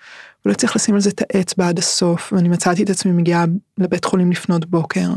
[0.47, 3.45] הוא לא צריך לשים על זה את האצבע עד הסוף, ואני מצאתי את עצמי מגיעה
[3.77, 5.09] לבית חולים לפנות בוקר.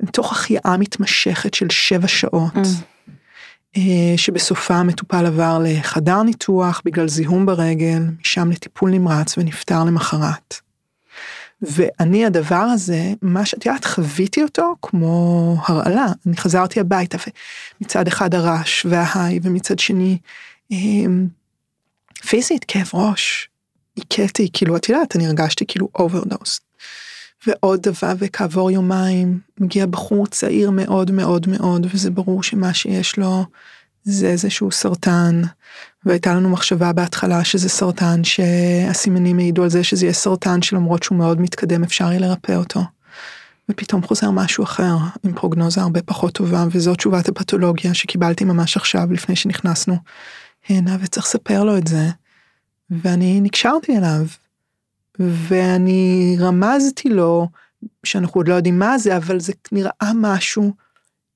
[0.00, 2.52] מתוך החייאה מתמשכת של שבע שעות,
[3.76, 3.82] אה,
[4.16, 10.54] שבסופה המטופל עבר לחדר ניתוח בגלל זיהום ברגל, משם לטיפול נמרץ ונפטר למחרת.
[11.62, 16.06] ואני הדבר הזה, מה שאת יודעת, חוויתי אותו כמו הרעלה.
[16.26, 17.18] אני חזרתי הביתה
[17.80, 20.18] ומצד אחד הרעש וה high ומצד שני
[20.70, 21.26] אמ,
[22.28, 23.47] פיזית כאב ראש.
[23.98, 26.60] הקאתי, כאילו את יודעת, אני הרגשתי כאילו overdose.
[27.46, 33.44] ועוד דבר וכעבור יומיים מגיע בחור צעיר מאוד מאוד מאוד וזה ברור שמה שיש לו
[34.04, 35.42] זה איזשהו סרטן
[36.04, 41.18] והייתה לנו מחשבה בהתחלה שזה סרטן שהסימנים העידו על זה שזה יהיה סרטן שלמרות שהוא
[41.18, 42.80] מאוד מתקדם אפשר יהיה לרפא אותו.
[43.70, 49.12] ופתאום חוזר משהו אחר עם פרוגנוזה הרבה פחות טובה וזאת תשובת הפתולוגיה שקיבלתי ממש עכשיו
[49.12, 49.96] לפני שנכנסנו
[50.68, 52.08] הנה וצריך לספר לו את זה.
[52.90, 54.26] ואני נקשרתי אליו
[55.18, 57.48] ואני רמזתי לו
[58.04, 60.72] שאנחנו עוד לא יודעים מה זה אבל זה נראה משהו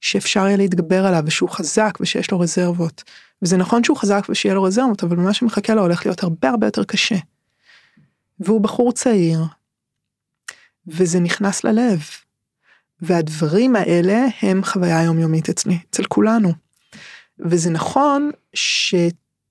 [0.00, 3.02] שאפשר יהיה להתגבר עליו ושהוא חזק ושיש לו רזרבות.
[3.42, 6.66] וזה נכון שהוא חזק ושיהיה לו רזרבות אבל מה שמחכה לו הולך להיות הרבה הרבה
[6.66, 7.16] יותר קשה.
[8.40, 9.44] והוא בחור צעיר.
[10.86, 12.00] וזה נכנס ללב.
[13.02, 16.52] והדברים האלה הם חוויה יומיומית אצלי, אצל כולנו.
[17.38, 18.30] וזה נכון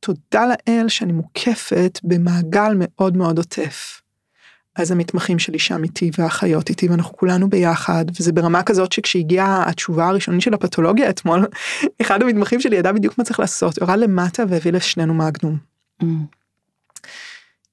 [0.01, 4.01] שתודה לאל שאני מוקפת במעגל מאוד מאוד עוטף.
[4.75, 10.07] אז המתמחים שלי שם איתי והאחיות איתי ואנחנו כולנו ביחד וזה ברמה כזאת שכשהגיעה התשובה
[10.07, 11.45] הראשונית של הפתולוגיה אתמול
[12.01, 15.57] אחד המתמחים שלי ידע בדיוק מה צריך לעשות ירד למטה והביא לשנינו מאגנום.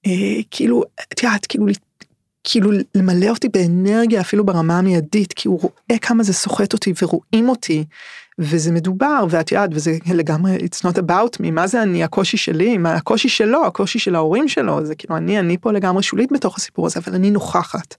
[0.06, 1.66] אה, כאילו את יודעת כאילו
[2.44, 7.48] כאילו למלא אותי באנרגיה אפילו ברמה המיידית כי הוא רואה כמה זה סוחט אותי ורואים
[7.48, 7.84] אותי
[8.38, 12.78] וזה מדובר ואת יודעת וזה לגמרי it's not about me מה זה אני הקושי שלי
[12.78, 16.56] מה הקושי שלו הקושי של ההורים שלו זה כאילו אני אני פה לגמרי שולית בתוך
[16.56, 17.94] הסיפור הזה אבל אני נוכחת.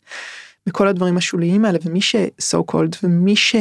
[0.66, 2.16] בכל הדברים השוליים האלה ומי ש
[2.52, 3.56] so called ומי ש...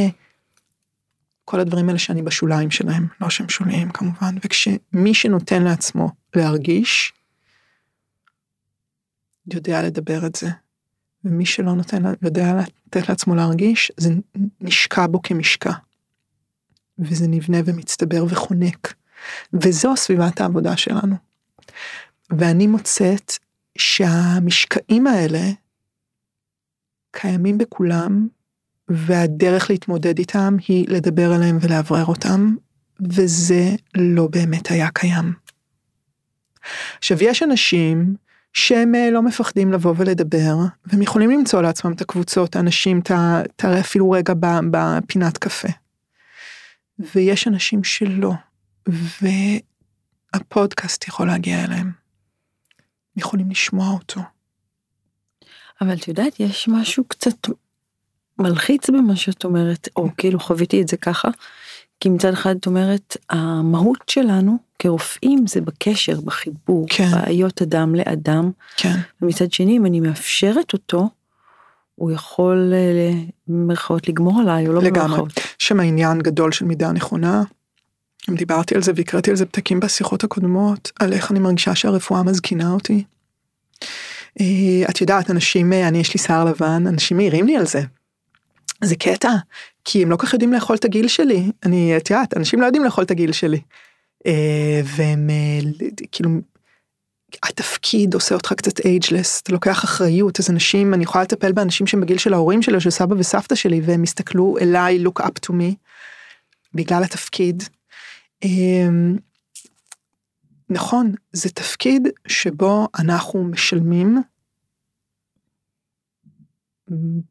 [1.44, 7.12] כל הדברים האלה שאני בשוליים שלהם לא שהם שוליים כמובן וכשמי שנותן לעצמו להרגיש
[9.54, 10.48] יודע לדבר את זה.
[11.24, 12.54] ומי שלא נותן, יודע
[12.86, 14.10] לתת לעצמו להרגיש, זה
[14.60, 15.72] נשקע בו כמשקע.
[16.98, 18.94] וזה נבנה ומצטבר וחונק.
[19.52, 21.16] וזו סביבת העבודה שלנו.
[22.30, 23.32] ואני מוצאת
[23.78, 25.50] שהמשקעים האלה
[27.10, 28.28] קיימים בכולם,
[28.88, 32.54] והדרך להתמודד איתם היא לדבר עליהם ולאוורר אותם,
[33.00, 35.32] וזה לא באמת היה קיים.
[36.98, 38.14] עכשיו יש אנשים
[38.52, 43.00] שהם לא מפחדים לבוא ולדבר, והם יכולים למצוא לעצמם את הקבוצות, האנשים,
[43.56, 44.34] תראה אפילו רגע
[44.70, 45.68] בפינת קפה.
[46.98, 48.32] ויש אנשים שלא,
[50.34, 51.92] הפודקאסט יכול להגיע אליהם.
[53.16, 54.20] יכולים לשמוע אותו.
[55.80, 57.48] אבל את יודעת, יש משהו קצת
[58.38, 61.28] מלחיץ במה שאת אומרת, או כאילו חוויתי את זה ככה,
[62.00, 67.10] כי מצד אחד את אומרת, המהות שלנו כרופאים זה בקשר, בחיבור, כן.
[67.10, 71.08] בעיות אדם לאדם, כן, ומצד שני, אם אני מאפשרת אותו,
[71.98, 73.12] הוא יכול אה,
[73.48, 75.08] במרכאות לגמור עליי, או לא לגמרי.
[75.08, 75.32] במרכאות.
[75.58, 77.42] שם העניין גדול של מידה נכונה.
[78.30, 82.22] גם דיברתי על זה והקראתי על זה פתקים בשיחות הקודמות, על איך אני מרגישה שהרפואה
[82.22, 83.04] מזקינה אותי.
[84.40, 87.82] אה, את יודעת, אנשים, אה, אני יש לי שיער לבן, אנשים מעירים לי על זה.
[88.84, 89.32] זה קטע,
[89.84, 91.50] כי הם לא כך יודעים לאכול את הגיל שלי.
[91.64, 93.60] אני, את יודעת, אנשים לא יודעים לאכול את הגיל שלי.
[94.84, 95.30] והם
[96.12, 96.30] כאילו,
[97.42, 102.00] התפקיד עושה אותך קצת אייג'לס, אתה לוקח אחריות, אז אנשים, אני יכולה לטפל באנשים שהם
[102.00, 105.74] בגיל של ההורים שלי, של סבא וסבתא שלי, והם הסתכלו אליי, look up to me,
[106.74, 107.62] בגלל התפקיד.
[108.44, 109.16] אמ,
[110.70, 114.22] נכון, זה תפקיד שבו אנחנו משלמים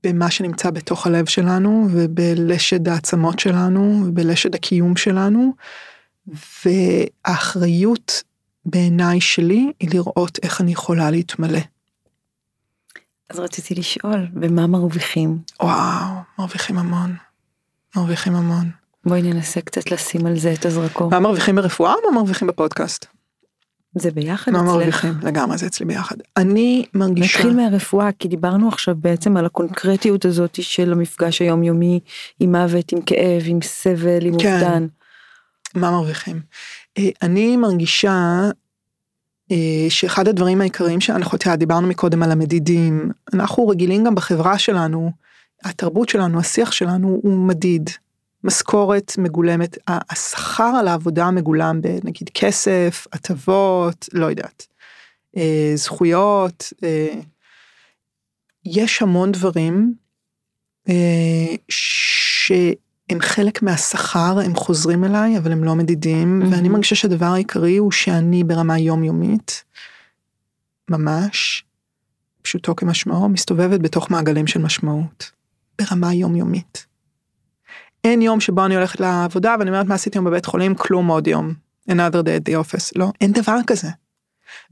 [0.03, 5.53] במה שנמצא בתוך הלב שלנו ובלשד העצמות שלנו ובלשד הקיום שלנו
[6.65, 8.23] והאחריות
[8.67, 11.59] בעיניי שלי היא לראות איך אני יכולה להתמלא.
[13.29, 15.37] אז רציתי לשאול, ומה מרוויחים?
[15.61, 17.15] וואו, מרוויחים המון.
[17.95, 18.69] מרוויחים המון.
[19.05, 21.09] בואי ננסה קצת לשים על זה את הזרקור.
[21.09, 23.05] מה מרוויחים ברפואה או מה מרוויחים בפודקאסט?
[23.95, 24.69] זה ביחד מה אצלך.
[24.69, 25.13] מרוויחים?
[25.23, 26.15] לגמרי זה אצלי ביחד.
[26.37, 27.37] אני מרגישה...
[27.37, 31.99] נתחיל מהרפואה, כי דיברנו עכשיו בעצם על הקונקרטיות הזאת של המפגש היומיומי
[32.39, 34.53] עם מוות, עם כאב, עם סבל, עם כן.
[34.53, 34.87] אובדן.
[35.75, 36.39] מה מרוויחים?
[36.97, 38.49] אה, אני מרגישה
[39.51, 45.11] אה, שאחד הדברים העיקריים שאנחנו, דיברנו מקודם על המדידים, אנחנו רגילים גם בחברה שלנו,
[45.63, 47.89] התרבות שלנו, השיח שלנו הוא מדיד.
[48.43, 54.67] משכורת מגולמת, השכר על העבודה מגולם בנגיד כסף, הטבות, לא יודעת,
[55.37, 56.73] אה, זכויות,
[58.65, 59.93] יש המון דברים
[63.11, 66.51] שהם חלק מהשכר, הם חוזרים אליי, אבל הם לא מדידים, מהמם.
[66.51, 69.63] ואני מרגישה שהדבר העיקרי הוא שאני ברמה יומיומית,
[70.89, 71.63] ממש,
[72.41, 75.31] פשוטו כמשמעו, מסתובבת בתוך מעגלים של משמעות,
[75.81, 76.85] ברמה יומיומית.
[78.03, 81.27] אין יום שבו אני הולכת לעבודה ואני אומרת מה עשיתי היום בבית חולים, כלום עוד
[81.27, 81.53] יום.
[81.89, 83.87] another day at the office, לא, אין דבר כזה.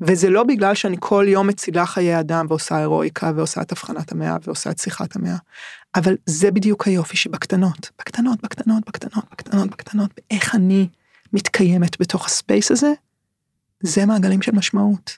[0.01, 4.37] וזה לא בגלל שאני כל יום מצילה חיי אדם ועושה הירואיקה ועושה את הבחנת המאה
[4.43, 5.37] ועושה את שיחת המאה,
[5.95, 10.87] אבל זה בדיוק היופי שבקטנות, בקטנות, בקטנות, בקטנות, בקטנות, בקטנות, ואיך אני
[11.33, 12.93] מתקיימת בתוך הספייס הזה,
[13.83, 15.17] זה מעגלים של משמעות.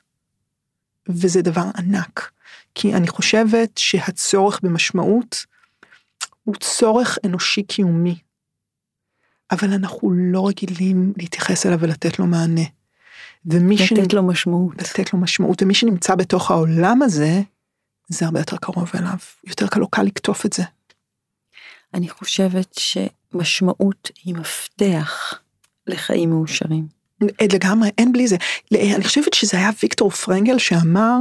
[1.10, 2.32] וזה דבר ענק,
[2.76, 5.46] כי אני חושבת שהצורך במשמעות
[6.44, 8.18] הוא צורך אנושי קיומי,
[9.52, 12.62] אבל אנחנו לא רגילים להתייחס אליו ולתת לו מענה.
[13.46, 14.82] ומי לתת לו משמעות.
[14.82, 17.42] לתת לו משמעות, ומי שנמצא בתוך העולם הזה,
[18.10, 19.18] זה הרבה יותר קרוב אליו,
[19.48, 20.64] יותר קל קל לקטוף את זה.
[21.94, 25.34] אני חושבת שמשמעות היא מפתח
[25.88, 26.88] לחיים מאושרים.
[27.24, 28.38] אה, לגמרי, אין בלי זה.
[28.74, 31.18] אני חושבת שזה היה ויקטור פרנגל שאמר,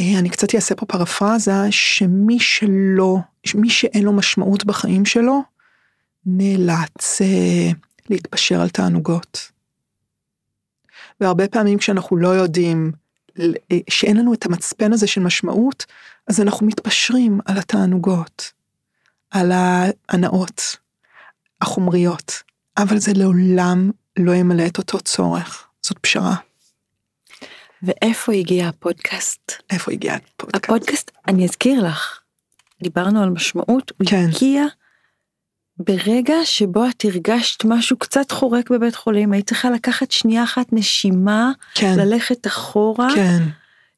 [0.00, 3.18] אה, אני קצת אעשה פה פרפרזה, שמי שלא,
[3.54, 5.42] מי שאין לו משמעות בחיים שלו,
[6.26, 7.70] נאלץ אה,
[8.10, 9.51] להתפשר על תענוגות.
[11.22, 12.92] והרבה פעמים כשאנחנו לא יודעים,
[13.40, 13.46] אה,
[13.90, 15.86] שאין לנו את המצפן הזה של משמעות,
[16.26, 18.52] אז אנחנו מתפשרים על התענוגות,
[19.30, 20.76] על ההנאות
[21.60, 22.42] החומריות,
[22.78, 26.34] אבל זה לעולם לא ימלא את אותו צורך, זאת פשרה.
[27.82, 29.52] ואיפה הגיע הפודקאסט?
[29.70, 30.64] איפה הגיע הפודקאסט?
[30.64, 32.20] הפודקאסט, אני אזכיר לך,
[32.82, 34.28] דיברנו על משמעות, הוא כן.
[34.28, 34.64] הגיע
[35.86, 41.52] ברגע שבו את הרגשת משהו קצת חורק בבית חולים, היית צריכה לקחת שנייה אחת נשימה,
[41.74, 43.42] כן, ללכת אחורה, כן,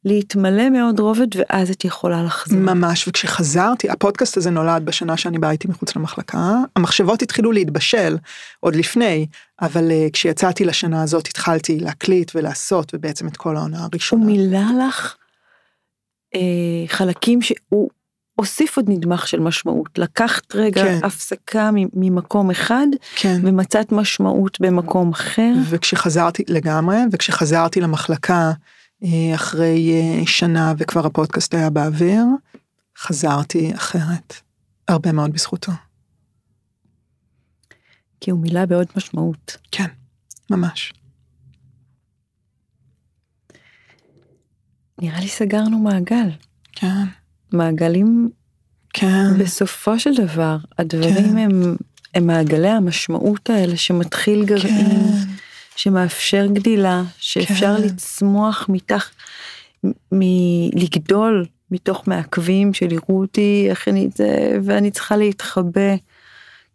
[0.05, 2.59] להתמלא מאוד רובד, ואז את יכולה לחזור.
[2.59, 8.16] ממש, וכשחזרתי, הפודקאסט הזה נולד בשנה שאני באה איתי מחוץ למחלקה, המחשבות התחילו להתבשל
[8.61, 9.26] עוד לפני,
[9.62, 14.24] אבל uh, כשיצאתי לשנה הזאת התחלתי להקליט ולעשות, ובעצם את כל העונה הוא הראשונה.
[14.24, 15.16] מילא לך
[16.35, 16.41] אה,
[16.87, 17.91] חלקים שהוא
[18.35, 19.99] הוסיף עוד נדמך של משמעות.
[19.99, 20.99] לקחת רגע כן.
[21.03, 25.53] הפסקה ממקום אחד, כן, ומצאת משמעות במקום אחר.
[25.70, 28.53] וכשחזרתי לגמרי, וכשחזרתי למחלקה
[29.05, 32.24] אה, אחרי אה, שנה וכבר הפודקאסט היה באוויר,
[32.99, 34.35] חזרתי אחרת.
[34.89, 35.72] הרבה מאוד בזכותו.
[38.20, 39.57] כי הוא מילא בעוד משמעות.
[39.70, 39.87] כן,
[40.51, 40.93] ממש.
[44.99, 46.30] נראה לי סגרנו מעגל.
[46.72, 47.05] כן,
[47.55, 48.29] מעגלים,
[48.93, 51.39] כן, בסופו של דבר, הדברים כן.
[51.39, 51.77] הם,
[52.15, 55.31] הם מעגלי המשמעות האלה שמתחיל גרעין, כן,
[55.77, 57.83] שמאפשר גדילה, שאפשר כן.
[57.83, 59.11] לצמוח מתח,
[60.13, 65.95] מלגדול מתוך מעכבים של יראו אותי, איך אני זה, ואני צריכה להתחבא,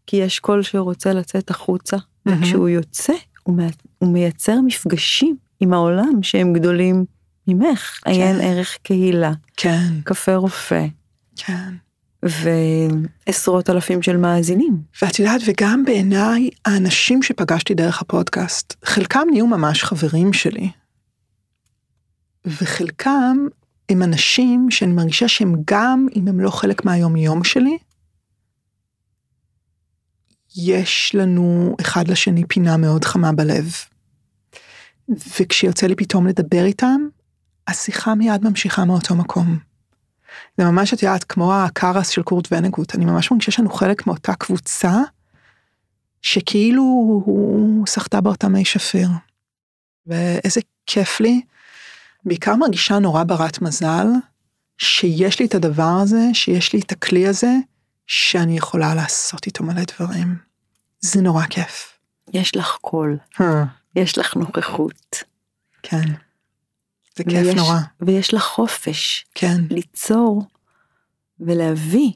[0.07, 2.41] כי יש קול שרוצה לצאת החוצה, מהמם.
[2.41, 3.13] וכשהוא יוצא,
[3.43, 3.57] הוא
[4.13, 7.05] מייצר מפגשים עם העולם שהם גדולים
[7.47, 10.85] ממך, עיין ערך קהילה, כן, קפה רופא,
[11.35, 11.73] כן.
[12.23, 14.81] ועשרות אלפים של מאזינים.
[15.01, 20.69] ואת יודעת, וגם בעיניי, האנשים שפגשתי דרך הפודקאסט, חלקם נהיו ממש חברים שלי.
[22.45, 23.37] וחלקם
[23.89, 27.77] הם אנשים שאני מרגישה שהם גם, אם הם לא חלק מהיום-יום שלי,
[30.55, 33.73] יש לנו אחד לשני פינה מאוד חמה בלב.
[35.09, 37.01] וכשיוצא לי פתאום לדבר איתם,
[37.69, 39.59] השיחה מיד ממשיכה מאותו מקום.
[40.57, 44.33] זה ממש, את יודעת, כמו הקארס של קורט ונגוט, אני ממש מרגישה שאנו חלק מאותה
[44.33, 44.93] קבוצה,
[46.21, 46.81] שכאילו
[47.25, 49.09] הוא סחטה באותה מי שפיר.
[50.07, 51.41] ואיזה כיף לי,
[52.25, 54.07] בעיקר מרגישה נורא ברת מזל,
[54.77, 57.51] שיש לי את הדבר הזה, שיש לי את הכלי הזה,
[58.07, 60.37] שאני יכולה לעשות איתו מלא דברים.
[60.99, 61.97] זה נורא כיף.
[62.33, 63.17] יש לך קול,
[63.95, 65.23] יש לך נוכחות.
[65.83, 66.28] כן.
[67.19, 67.75] זה כיף ויש- נורא.
[68.01, 70.43] ויש לך חופש כן, ליצור
[71.39, 72.11] ולהביא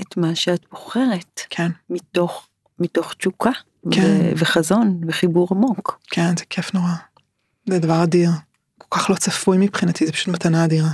[0.00, 3.50] את מה שאת בוחרת כן, מתוך, מתוך תשוקה
[3.92, 4.00] כן.
[4.02, 6.00] ו- וחזון וחיבור עמוק.
[6.10, 6.92] כן, זה כיף נורא.
[7.70, 8.30] זה דבר אדיר.
[8.78, 10.90] כל כך לא צפוי מבחינתי, זה פשוט מתנה אדירה.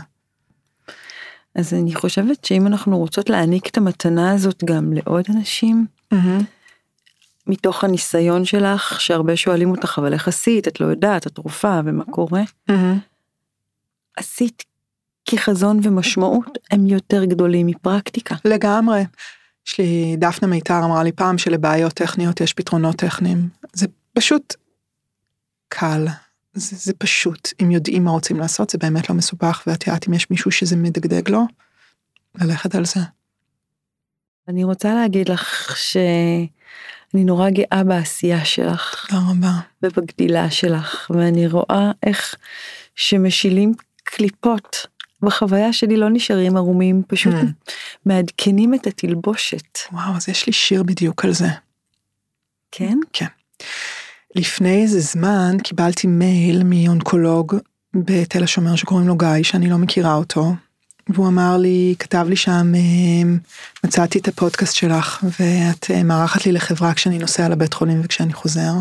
[1.55, 5.87] אז אני חושבת שאם אנחנו רוצות להעניק את המתנה הזאת גם לעוד אנשים,
[7.47, 10.69] מתוך הניסיון שלך, שהרבה שואלים אותך, אבל איך עשית?
[10.69, 12.43] את לא יודעת, את רופאה, ומה קורה?
[14.17, 14.65] עשית
[15.25, 18.35] כי חזון ומשמעות הם יותר גדולים מפרקטיקה.
[18.45, 19.05] לגמרי.
[19.67, 23.49] יש לי, דפנה מיתר אמרה לי פעם שלבעיות טכניות יש פתרונות טכניים.
[23.73, 24.55] זה פשוט
[25.69, 26.07] קל.
[26.55, 30.15] זה, זה פשוט, אם יודעים מה רוצים לעשות, זה באמת לא מסובך, ואת יודעת אם
[30.15, 31.47] יש מישהו שזה מדגדג לו,
[32.41, 33.01] ללכת על זה.
[34.49, 35.77] אני רוצה להגיד לך
[37.13, 39.53] שאני נורא גאה בעשייה שלך תודה רבה.
[39.83, 42.35] ובגדילה שלך, ואני רואה איך
[42.95, 43.73] שמשילים
[44.05, 44.87] קליפות
[45.23, 47.73] בחוויה שלי לא נשארים ערומים, פשוט Hmm.
[48.07, 51.49] מעדכנים את התלבושת, וואו, אז יש לי שיר בדיוק על זה.
[52.73, 52.99] כן?
[54.35, 57.57] לפני איזה זמן קיבלתי מייל מאונקולוג
[57.95, 60.53] בתל השומר שקוראים לו גיא, שאני לא מכירה אותו.
[61.09, 63.31] והוא אמר לי, כתב לי שם, אה,
[63.85, 68.73] מצאתי את הפודקאסט שלך ואת אה, מארחת לי לחברה כשאני נוסע לבית חולים וכשאני חוזר.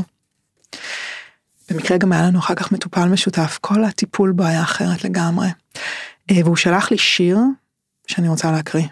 [1.72, 5.48] במקרה גם היה לנו אחר כך מטופל משותף, כל הטיפול בו היה אחרת לגמרי.
[6.32, 7.38] אה, והוא שלח לי שיר
[8.08, 8.88] שאני רוצה להקריא.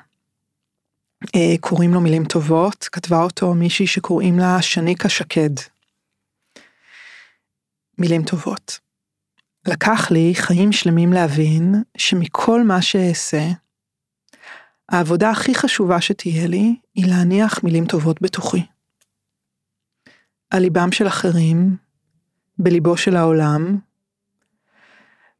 [1.35, 5.49] אה, קוראים לו מילים טובות, כתבה אותו מישהי שקוראים לה שניקה שקד.
[7.97, 8.79] מילים טובות.
[9.67, 13.47] לקח לי חיים שלמים להבין שמכל מה שאעשה,
[14.89, 18.65] העבודה הכי חשובה שתהיה לי היא להניח מילים טובות בתוכי.
[20.49, 21.77] על ליבם של אחרים,
[22.59, 23.77] בליבו של העולם,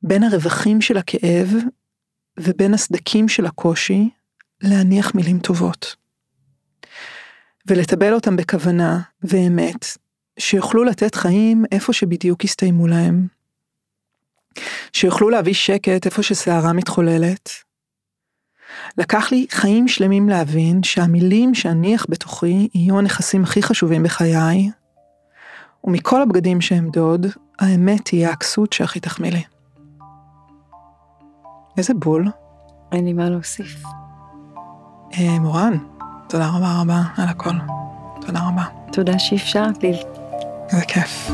[0.03, 1.49] בין הרווחים של הכאב
[2.39, 4.09] ובין הסדקים של הקושי,
[4.61, 5.95] להניח מילים טובות.
[7.67, 9.85] ולטבל אותם בכוונה ואמת,
[10.39, 13.38] שיוכלו לתת חיים איפה שבדיוק הסתיימו להם.
[14.93, 17.49] שיוכלו להביא שקט איפה שסערה מתחוללת.
[18.97, 24.69] לקח לי חיים שלמים להבין שהמילים שאניח בתוכי יהיו הנכסים הכי חשובים בחיי,
[25.83, 27.27] ומכל הבגדים שאמדוד,
[27.59, 29.43] האמת תהיה הכסות שהכי תחמיא לי.
[31.77, 32.27] איזה בול.
[32.91, 33.83] אין לי מה להוסיף.
[35.13, 35.77] אה, מורן,
[36.29, 37.53] תודה רבה רבה על הכל.
[38.21, 38.63] תודה רבה.
[38.91, 39.93] תודה שאפשרת לי.
[40.71, 41.31] איזה כיף.